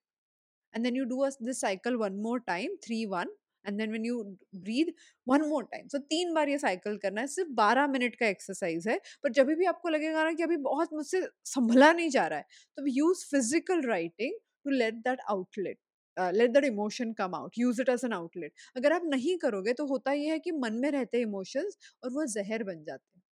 [0.74, 3.34] and then you do this cycle one more time three one
[3.66, 4.22] and then when you
[4.56, 4.92] breathe
[5.26, 8.88] one more time so तीन बार ये साइकिल करना है, सिर्फ़ बारह मिनट का एक्सरसाइज
[8.88, 12.38] है पर जब भी आपको लगेगा ना कि अभी बहुत मुझसे संभला नहीं जा रहा
[12.38, 12.46] है
[12.78, 15.78] तो use physical writing to let that outlet
[16.16, 19.86] let that emotion come out use it as an outlet अगर आप नहीं करोगे तो
[19.88, 23.24] होता यह है कि मन में रहते इमोशंस और वो जहर बन जाते हैं।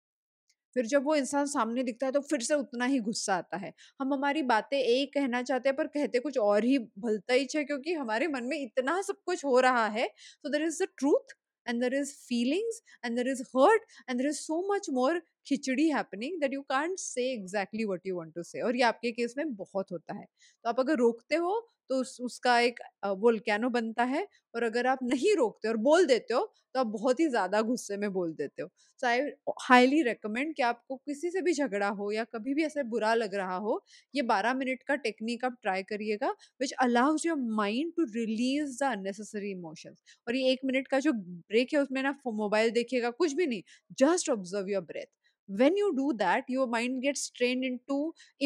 [0.77, 3.73] फिर जब वो इंसान सामने दिखता है तो फिर से उतना ही गुस्सा आता है।
[4.01, 7.65] हम हमारी बातें एक कहना चाहते हैं, पर कहते कुछ और ही भलता ही है
[7.65, 10.09] क्योंकि हमारे मन में इतना सब कुछ हो रहा है।
[10.45, 11.35] तो there is the truth
[11.67, 15.15] and there is feelings and there is hurt, and there is so much more
[15.47, 19.11] khichdi happening that you can't say exactly what you want to say और ये आपके
[19.13, 20.25] केस में बहुत होता है।
[20.65, 22.81] तो आप अगर रोकते हो तो उस, उसका एक
[23.19, 27.21] वोल्केनो बनता है और अगर आप नहीं रोकते और बोल देते हो तो आप बहुत
[27.21, 28.69] ही ज़्यादा गुस्से में बोल देते हो।
[29.03, 29.21] सो आई
[29.63, 33.35] हाईली रिकमेंड कि आपको किसी से भी झगड़ा हो या कभी भी ऐसे बुरा लग
[33.35, 33.83] रहा हो
[34.15, 36.31] ये बारह मिनट का टेक्निक आप ट्राई करिएगा
[36.61, 41.13] which allows your mind to release the unnecessary emotions और ये एक मिनट का जो
[41.13, 43.63] ब्रेक है उसमें ना मोबाइल देखिएगा कुछ भी नहीं
[43.99, 45.07] just observe your breath
[45.50, 47.98] when you do that your mind gets trained into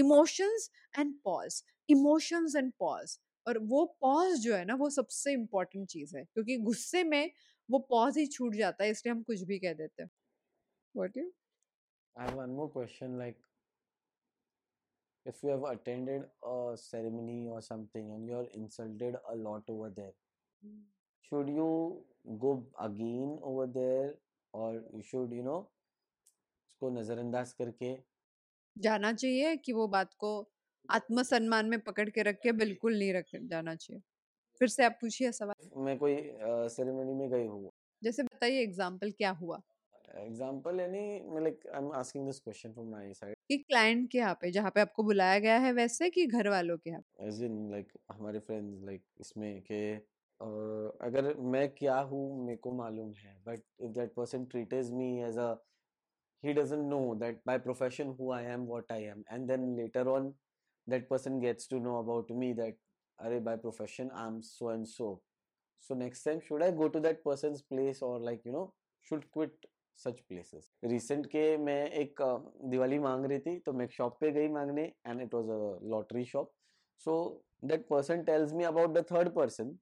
[0.01, 5.87] emotions and pause emotions and pause और वो पॉज जो है ना वो सबसे इम्पोर्टेंट
[5.89, 7.31] चीज है क्योंकि गुस्से में
[7.69, 10.09] वो पॉज ही छूट जाता है इसलिए हम कुछ भी कह देते हैं
[10.95, 11.31] what you
[12.19, 13.39] I have one more question like
[15.29, 20.13] if you have attended a ceremony or something and you're insulted a lot over there,
[21.27, 21.67] should you
[22.39, 24.15] go again over there
[24.53, 25.69] or you should, you know,
[26.76, 27.94] उसको नजरअंदाज करके।
[28.76, 30.30] जाना चाहिए कि वो बात को
[30.88, 34.02] आत्मसम्मान में पकड़ के रख के बिल्कुल नहीं रख जाना चाहिए।
[34.60, 36.16] फिर से आप पूछिए सवाल। मैं कोई
[36.74, 37.70] सेरेमनी में गई हूँ।
[38.02, 39.60] जैसे बताइए एग्ज़ाम्पल क्या हुआ?
[40.16, 41.00] एग्ज़ाम्पल यानी
[41.30, 44.50] मैं like I am asking this question from my side कि क्लाइंट के यहाँ पे
[44.50, 47.92] जहाँ पे आपको बुलाया गया है वैसे कि घर वालों के यहाँ एज इन लाइक
[48.12, 49.80] हमारे फ्रेंड्स लाइक इसमें के
[51.06, 55.38] अगर मैं क्या हूँ मेरे को मालूम है but if that person treats me as
[55.38, 55.54] a
[56.41, 60.09] he doesn't know that by profession who I am, what I am, and then later
[60.09, 60.33] on,
[60.87, 62.75] that person gets to know about me that,
[63.19, 65.21] are by profession I'm so and so.
[65.79, 68.73] So next time, should I go to that person's place or like you know,
[69.03, 69.51] should quit
[69.95, 70.71] such places?
[70.83, 72.21] Recent के मैं एक
[72.71, 75.77] दिवाली मांग रही थी तो मैं एक shop पे गई मांगने and it was a
[75.93, 76.51] lottery shop.
[76.97, 79.77] So that person tells me about the third person.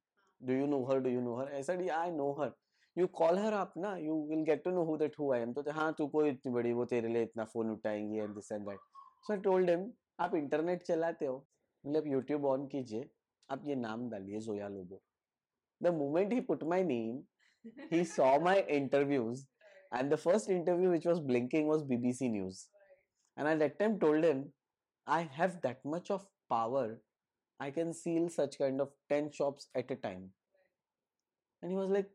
[0.45, 0.99] Do you know her?
[0.99, 1.49] Do you know her?
[1.55, 2.53] I said yeah, I know her.
[2.97, 5.53] You call her up ना you will get to know who that who I am
[5.53, 8.67] तो हाँ तू कोई इतनी बड़ी वो तेरे लिए इतना फोन उठाएंगे and this and
[8.69, 8.79] that
[9.27, 9.91] so I told him
[10.25, 11.37] आप इंटरनेट चलाते हो
[11.83, 13.09] मतलब यूट्यूब ऑन कीजिए
[13.49, 15.01] आप ये नाम डालिए Zoya Lobo
[15.81, 17.21] the moment he put my name
[17.89, 19.45] he saw my interviews
[19.91, 22.67] and the first interview which was blinking was bbc news
[23.37, 24.43] and at that time told him
[25.07, 26.85] i have that much of power
[27.59, 30.29] i can seal such kind of 10 shops at a time
[31.63, 32.09] and he was like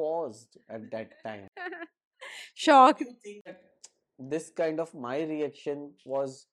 [0.00, 1.48] paused at that time.
[2.54, 3.04] Shocked.
[4.18, 6.46] This kind of my reaction was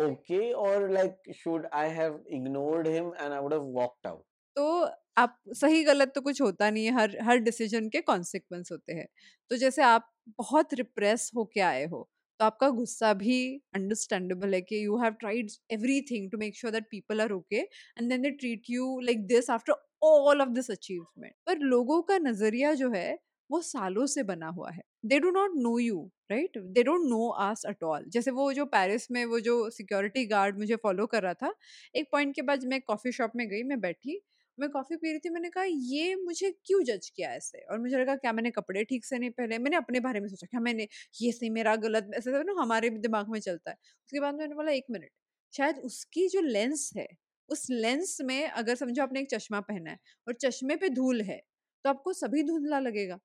[0.00, 4.24] okay or like should I have ignored him and I would have walked out?
[4.56, 4.64] तो
[5.18, 9.06] आप सही गलत तो कुछ होता नहीं है हर हर डिसीज़न के कॉन्सिक्वेंस होते हैं
[9.50, 12.08] तो जैसे आप बहुत रिप्रेस होके आए हो
[12.40, 13.38] तो आपका गुस्सा भी
[13.74, 18.08] अंडरस्टैंडेबल है कि you have tried everything to make sure that people are okay and
[18.10, 19.72] then they treat you like this after
[20.06, 23.18] all of this achievement पर लोगों का नज़रिया जो है,
[23.50, 26.00] वो सालों से बना हुआ है। They do not know you
[26.30, 30.24] right they don't know us at all जैसे वो जो पेरिस में वो जो सिक्योरिटी
[30.26, 31.54] गार्ड मुझे फॉलो कर रहा था,
[31.94, 34.20] एक पॉइंट के बाद मैं कॉफ़ी शॉप में गई, मैं बैठी,
[34.58, 37.58] मैं कॉफ़ी पी रही थी, मैंने कहा, ये मुझे क्यों जज किया ऐसे?
[37.62, 40.46] और मुझे लगा, क्या मैंने कपड़े ठीक से नहीं पहले मैंने अपने बारे में सोचा,
[40.50, 40.88] क्या मैंने,
[41.22, 43.76] ये सही मेरा गलत ऐसे ना हमारे दिमाग में चलता है?
[43.76, 45.10] उसके बाद मैंने बोला, एक मिनट,
[45.54, 47.06] शायद उसकी जो लेंस है
[47.50, 51.38] उस लेंस में अगर समझो आपने एक चश्मा पहना है और चश्मे पे धूल है
[51.84, 53.18] तो आपको सभी धुंधला लगेगा।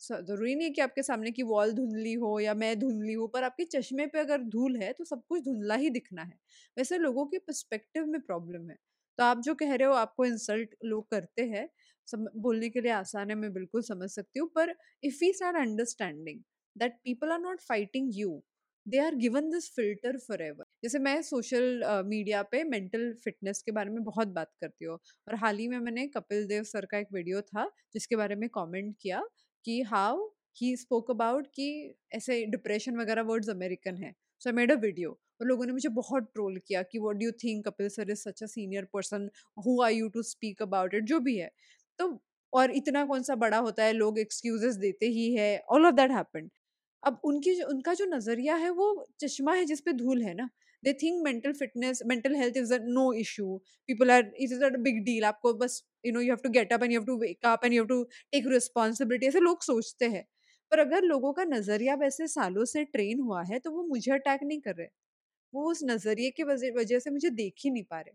[0.00, 3.44] ज़रूरी नहीं है कि आपके सामने की वॉल धुंधली हो या मैं धुंधली हूँ, पर
[3.44, 6.38] आपके चश्मे पे अगर धूल है तो सब कुछ धुंधला ही दिखना है।
[6.76, 8.76] वैसे लोगों के पर्सपेक्टिव में प्रॉब्लम है।
[9.18, 11.68] तो आप जो कह रहे हो, आपको इंसल्ट लोग करते हैं,
[12.08, 15.56] सम, बोलने के लिए आसान है, मैं बिल्कुल समझ सकती हूँ, पर if we start
[15.58, 16.40] understanding
[16.76, 18.42] that people are not fighting you,
[18.86, 23.72] they are given this filter for ever जैसे मैं सोशल मीडिया पे मेंटल फिटनेस के
[23.72, 24.94] बारे में बहुत बात करती हूँ
[25.28, 27.64] और हाल ही में मैंने कपिल देव सर का एक वीडियो था
[27.94, 29.22] जिसके बारे में कमेंट किया
[29.64, 30.26] कि हाउ
[30.56, 31.68] ही स्पोक अबाउट कि
[32.14, 35.10] ऐसे डिप्रेशन वगैरह वर्ड्स अमेरिकन है। So I made a video
[35.40, 38.42] और लोगों ने मुझे बहुत ट्रोल किया कि what do think Kapil sir is such
[38.42, 39.28] a senior person?
[39.66, 41.04] Who are you to speak about it?
[41.04, 41.50] जो भी है।
[41.98, 42.08] तो
[42.52, 43.92] और इतना कौन सा बड़ा होता है?
[43.92, 46.50] लोग एक्सक्यूजेस देते ही है। All of that happened.
[47.02, 50.48] अब उनकी जो, उनका जो नज़रिया है वो चश्मा है जिसपे धूल है ना?
[50.84, 53.56] They think mental fitness mental health is a no issue
[53.88, 56.72] people are it is a big deal आपको बस you know you have to get
[56.72, 59.62] up and you have to wake up and you have to take responsibility ऐसे लोग
[59.62, 60.24] सोचते हैं।
[60.72, 64.40] पर अगर लोगों का नज़रिया वैसे सालों से ट्रेन हुआ है तो वो मुझे अटैक
[64.44, 64.88] नहीं कर रहे।
[65.52, 68.14] वो उस नज़रिए की वजह से मुझे देख ही नहीं पा रहे।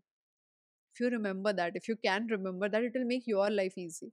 [0.96, 4.12] If remember that if you can remember that it will make your life easy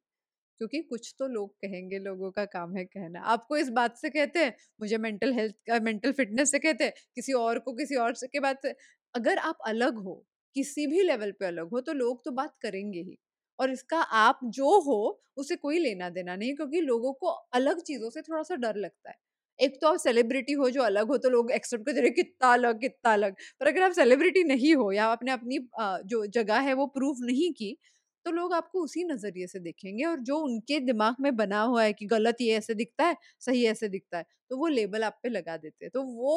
[0.61, 4.39] क्योंकि कुछ तो लोग कहेंगे लोगों का काम है कहना। आपको इस बात से कहते
[4.41, 8.15] हैं, मुझे मेंटल हेल्थ का मेंटल फिटनेस से कहते हैं, किसी और को, किसी और
[8.15, 8.75] से के बात से,
[9.15, 10.25] अगर आप अलग हो,
[10.57, 13.17] किसी भी लेवल पे अलग हो तो लोग तो बात करेंगे ही।
[13.59, 18.11] और इसका आप जो हो, उसे कोई लेना देना नहीं क्योंकि लोगों को अलग चीज़ों
[18.11, 19.17] से थोड़ा सा डर लगता है।
[19.59, 23.13] एक तो आप सेलिब्रिटी हो जो अलग हो तो लोग एक्सेप्ट करते कितना अलग कितना
[23.13, 25.59] अलग। पर अगर आप सेलिब्रिटी नहीं हो या आपने अपनी
[26.07, 27.77] जो जगह है, वो प्रूव नहीं की
[28.27, 31.93] तो लोग आपको उसी नज़रिए से देखेंगे और जो उनके दिमाग में बना हुआ है
[31.95, 35.29] कि गलत ये ऐसे दिखता है, सही ऐसे दिखता है तो वो लेबल आप पे
[35.31, 36.35] लगा देते हैं। तो वो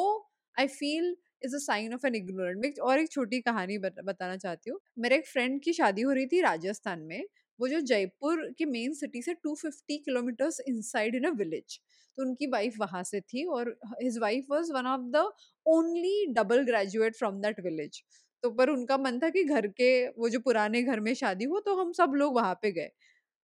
[0.56, 1.14] I feel
[1.44, 5.16] is a sign of an ignorant मैं और एक छोटी कहानी बताना चाहती हूँ। मेरे
[5.16, 7.24] एक फ्रेंड की शादी हो रही थी राजस्थान में,
[7.60, 11.78] वो जो जयपुर की मेन सिटी से 250 kilometres inside in a village
[12.18, 15.30] तो उनकी वाइफ वहाँ से थी और his wife was one of the
[15.66, 18.02] only double graduate from that village
[18.44, 21.60] तो पर उनका मन था कि घर के, वो जो पुराने घर में शादी हो
[21.62, 22.88] तो हम सब लोग वहाँ पे गए।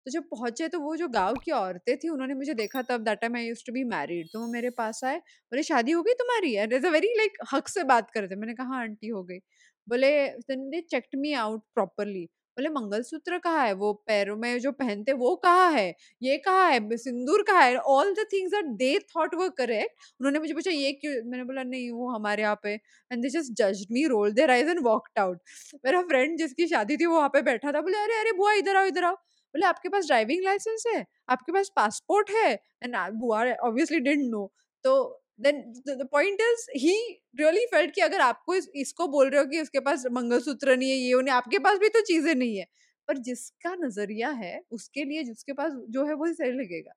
[0.06, 3.20] तो जब पहुँचे तो वो जो गाँव की औरतें थी, उन्होंने मुझे देखा तब, that
[3.22, 6.14] time I used to be married तो वो मेरे पास आए, बोले, शादी हो गई
[6.16, 6.56] तुम्हारी?
[6.76, 9.40] इज़ अ वेरी लाइक हक से बात करते मैंने कहा हाँ आंटी, हो गई।
[9.88, 10.12] बोले
[10.52, 12.28] they checked me out properly
[12.58, 13.74] बोले, मंगलसूत्र कहाँ है?
[13.74, 15.94] वो पैरों में जो पहनते वो कहाँ है?
[16.22, 16.98] ये कहाँ है?
[16.98, 17.76] सिंदूर कहाँ है?
[17.78, 21.14] All the things are they thought वो करेक्ट उन्होंने मुझे पूछा, ये क्यों?
[21.32, 24.70] मैंने बोला, नहीं, वो हमारे यहाँ पे एंड दे जस्ट जज me roll their eyes
[24.70, 25.40] and walked out
[25.86, 28.76] मेरा फ्रेंड जिसकी शादी थी, वो वहाँ पे बैठा था, बोले, अरे अरे, बुआ, इधर
[28.76, 31.06] आओ इधर आओ। बोले, आपके पास ड्राइविंग लाइसेंस है?
[31.30, 32.52] आपके पास पासपोर्ट है?
[32.84, 34.52] एंड बुआ ऑब्वियसली डेंट नो
[34.86, 34.96] तो
[35.40, 36.96] then the point is he
[37.40, 40.90] really felt कि अगर आपको इस, इसको बोल रहे हो कि उसके पास मंगलसूत्र नहीं
[40.90, 42.66] है ये नहीं आपके पास भी तो चीज़ें नहीं है।
[43.08, 46.94] पर जिसका नज़रिया है उसके लिए जिसके पास जो है वो सही लगेगा।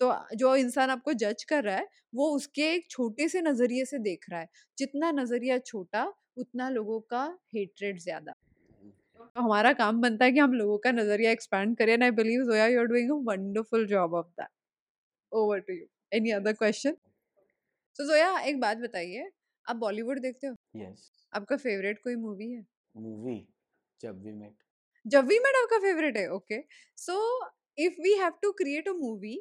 [0.00, 3.98] तो जो इंसान आपको जज कर रहा है वो उसके एक छोटे से नज़रिए से
[4.00, 6.04] देख रहा है। जितना नज़रिया छोटा
[6.38, 7.24] उतना लोगों का
[7.54, 8.32] हेटरेट ज़्यादा।
[9.36, 12.44] तो हमारा काम बनता है कि हम लोगों का नज़रिया एक्सपैंड करें and I believe
[12.44, 14.48] Zoya you are doing a wonderful job of that
[15.32, 16.96] over to you any other question
[18.00, 19.30] तो जोया एक बात बताइए
[19.66, 20.54] आप बॉलीवुड देखते हो?
[20.76, 22.60] यस। आपका फेवरेट कोई मूवी है?
[22.96, 23.34] Movie?
[24.00, 24.62] Jab we met.
[25.06, 26.60] Jab we met आपका फेवरेट है okay.
[26.96, 27.16] So
[27.78, 29.34] if we have to create a movie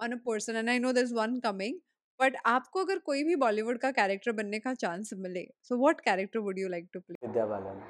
[0.00, 1.80] on a person and I know this one coming
[2.20, 6.38] but आपको अगर कोई भी बॉलीवुड का कैरेक्टर बनने का चांस मिले so what character
[6.38, 7.26] would you like to play?
[7.26, 7.82] Vidya Balan.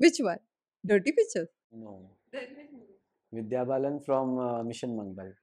[0.00, 0.38] Which one?
[0.84, 1.94] Dirty pictures no.
[3.32, 5.34] Vidya Balan from Mission Mangal.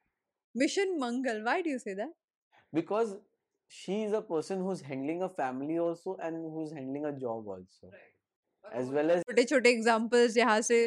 [0.56, 2.14] Mission Mangal why do you say that
[2.74, 3.12] because
[3.68, 7.91] she is a person who's handling a family also and who's handling a job also
[8.79, 10.81] as well as छोटे छोटे examples यहाँ से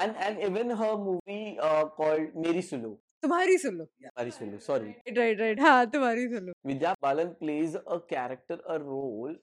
[0.00, 2.92] and and even her movie uh, called Meri Sulu
[3.24, 3.86] तुम्हारी सुन लो
[4.18, 8.78] Mari Sulu sorry right right हाँ तुम्हारी सुन लो Vidya Balan plays a character a
[8.84, 9.34] role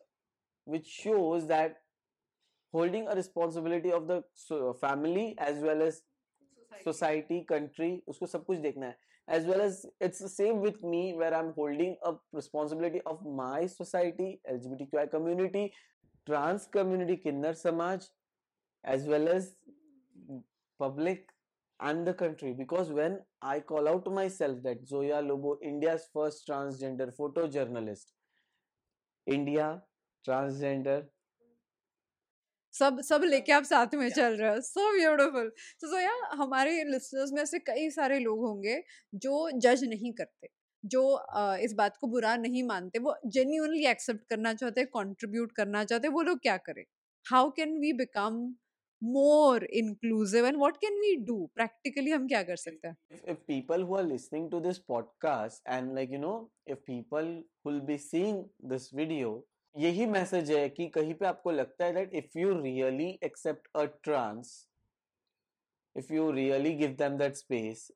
[0.67, 1.77] which shows that
[2.73, 6.01] holding a responsibility of the so- family as well as
[6.87, 8.97] society country उसको सब कुछ देखना है
[9.28, 13.66] As well as it's the same with me where i'm holding a responsibility of my
[13.66, 15.72] society lgbtqi community
[16.26, 18.08] trans community kinnar samaj
[18.84, 19.54] as well as
[20.78, 21.28] public
[21.80, 22.52] and the country.
[22.52, 28.12] Because when i call out to myself that zoya lobo india's first transgender photojournalist
[29.26, 29.66] india
[30.28, 31.04] transgender
[32.78, 35.48] सब सब लेके आप साथ में चल रहे हो। So beautiful
[35.80, 38.82] तो so या हमारे लिसनर्स में से कई सारे लोग होंगे
[39.14, 40.48] जो जज नहीं करते
[40.84, 45.52] जो uh, इस बात को बुरा नहीं मानते वो जेन्यूनली एक्सेप्ट करना चाहते हैं कंट्रीब्यूट
[45.52, 46.84] करना चाहते हैं वो लोग क्या करें?
[47.30, 48.54] How can we become
[49.02, 52.96] more inclusive and what can we do practically हम क्या कर सकते हैं?
[53.12, 56.36] If, if people who are listening to this podcast and like you know
[56.74, 57.32] if people
[57.64, 59.32] will be seeing this video
[59.74, 63.84] यही message है कि कहीं पे आपको लगता है that if you really accept a
[64.04, 64.52] trans
[65.96, 67.90] if you really give them that space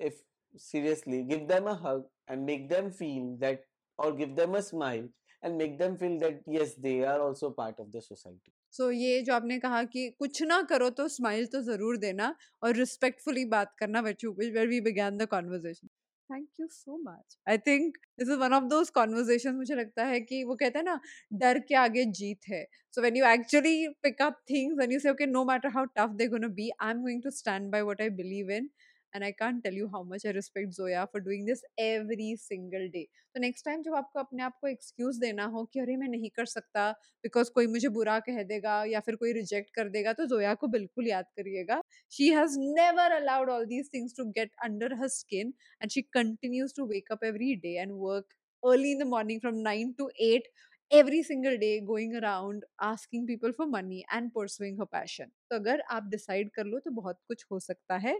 [0.00, 0.22] if
[0.54, 3.64] seriously give them a hug and make them feel that
[3.98, 5.08] or give them a smile
[5.42, 9.20] and make them feel that yes they are also part of the society so ये
[9.22, 13.74] जो आपने कहा कि कुछ ना करो तो smile तो ज़रूर देना और रिस्पेक्टफुली बात
[13.78, 15.88] करना where we began the conversation
[16.30, 20.20] thank you so much I think this is one of those conversation मुझे लगता है
[20.20, 20.98] कि वो कहते हैं ना,
[21.34, 22.64] डर के आगे जीत है।
[22.94, 26.14] So when you actually pick up things and you say okay no matter how tough
[26.18, 28.68] they gonna be I am going to stand by what I believe in
[29.14, 32.86] and I can't tell you how much I respect Zoya for doing this every single
[32.96, 33.04] day.
[33.34, 36.30] तो next time जब आपको अपने आप को excuse देना हो कि अरे, मैं नहीं
[36.36, 36.90] कर सकता
[37.24, 40.68] बिकॉज़ कोई मुझे बुरा कह देगा या फिर कोई रिजेक्ट कर देगा तो जोया को
[40.76, 41.80] बिल्कुल याद करिएगा।
[42.12, 45.52] She has never allowed all these things to get under her skin
[45.82, 49.92] and she continues to wake every day and work early in the morning from nine
[49.98, 50.48] to eight
[50.90, 55.26] every single day, going around asking people for money and pursuing her passion.
[55.50, 58.14] तो अगर आप decide कर लो तो बहुत कुछ हो सकता है।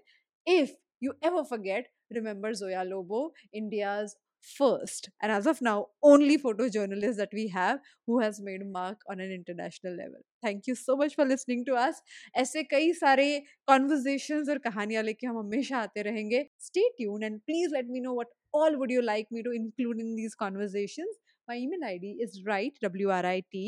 [0.46, 7.16] if you ever forget, remember Zoya Lobo, India's first and as of now only photojournalist
[7.16, 11.16] that we have who has made mark on an international level thank you so much
[11.16, 12.02] for listening to us
[12.38, 13.28] ऐसे कई सारे
[13.72, 18.16] conversations और कहानियां लेके हम हमेशा आते रहेंगे stay tuned and please let me know
[18.20, 21.22] what all would you like me to include in these conversations
[21.52, 23.64] my email id is right w r i t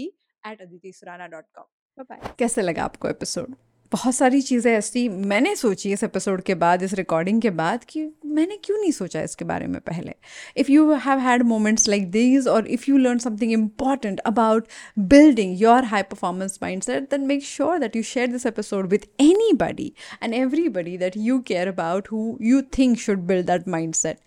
[0.51, 3.55] at aditisurana.com bye bye कैसे लगा आपको episode
[3.92, 8.12] बहुत सारी चीज़ें ऐसी मैंने सोची इस episode के बाद, इस रिकॉर्डिंग के बाद कि
[8.26, 10.12] मैंने क्यों नहीं सोचा इसके बारे में पहले?
[10.56, 14.66] If you have had moments like these और if you learn something important about
[14.98, 18.98] building your high performance mindset then make sure that you share this episode with
[19.52, 24.18] anybody and everybody that you care about who you think should build that mindset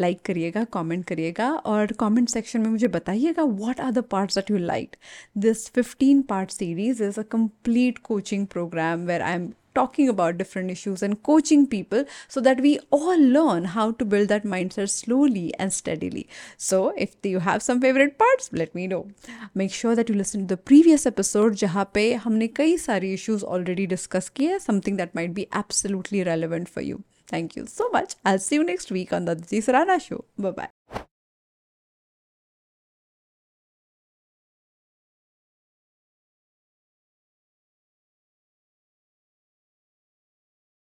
[0.00, 4.50] like करिएगा comment करिएगा और comment section में मुझे बताइएगा what are the parts that
[4.50, 4.96] you like
[5.38, 11.03] this fifteen part series is a complete coaching program where I'm talking about different issues
[11.03, 15.71] and coaching people so that we all learn how to build that mindset slowly and
[15.71, 16.27] steadily.
[16.57, 19.09] So, if you have some favorite parts, let me know.
[19.53, 23.43] Make sure that you listen to the previous episode जहाँ पे हमने कई सारी issues
[23.43, 27.03] already discuss किए something that might be absolutely relevant for you.
[27.27, 28.15] Thank you so much.
[28.25, 30.23] I'll see you next week on the Aditi Sarana show.
[30.37, 30.69] Bye bye.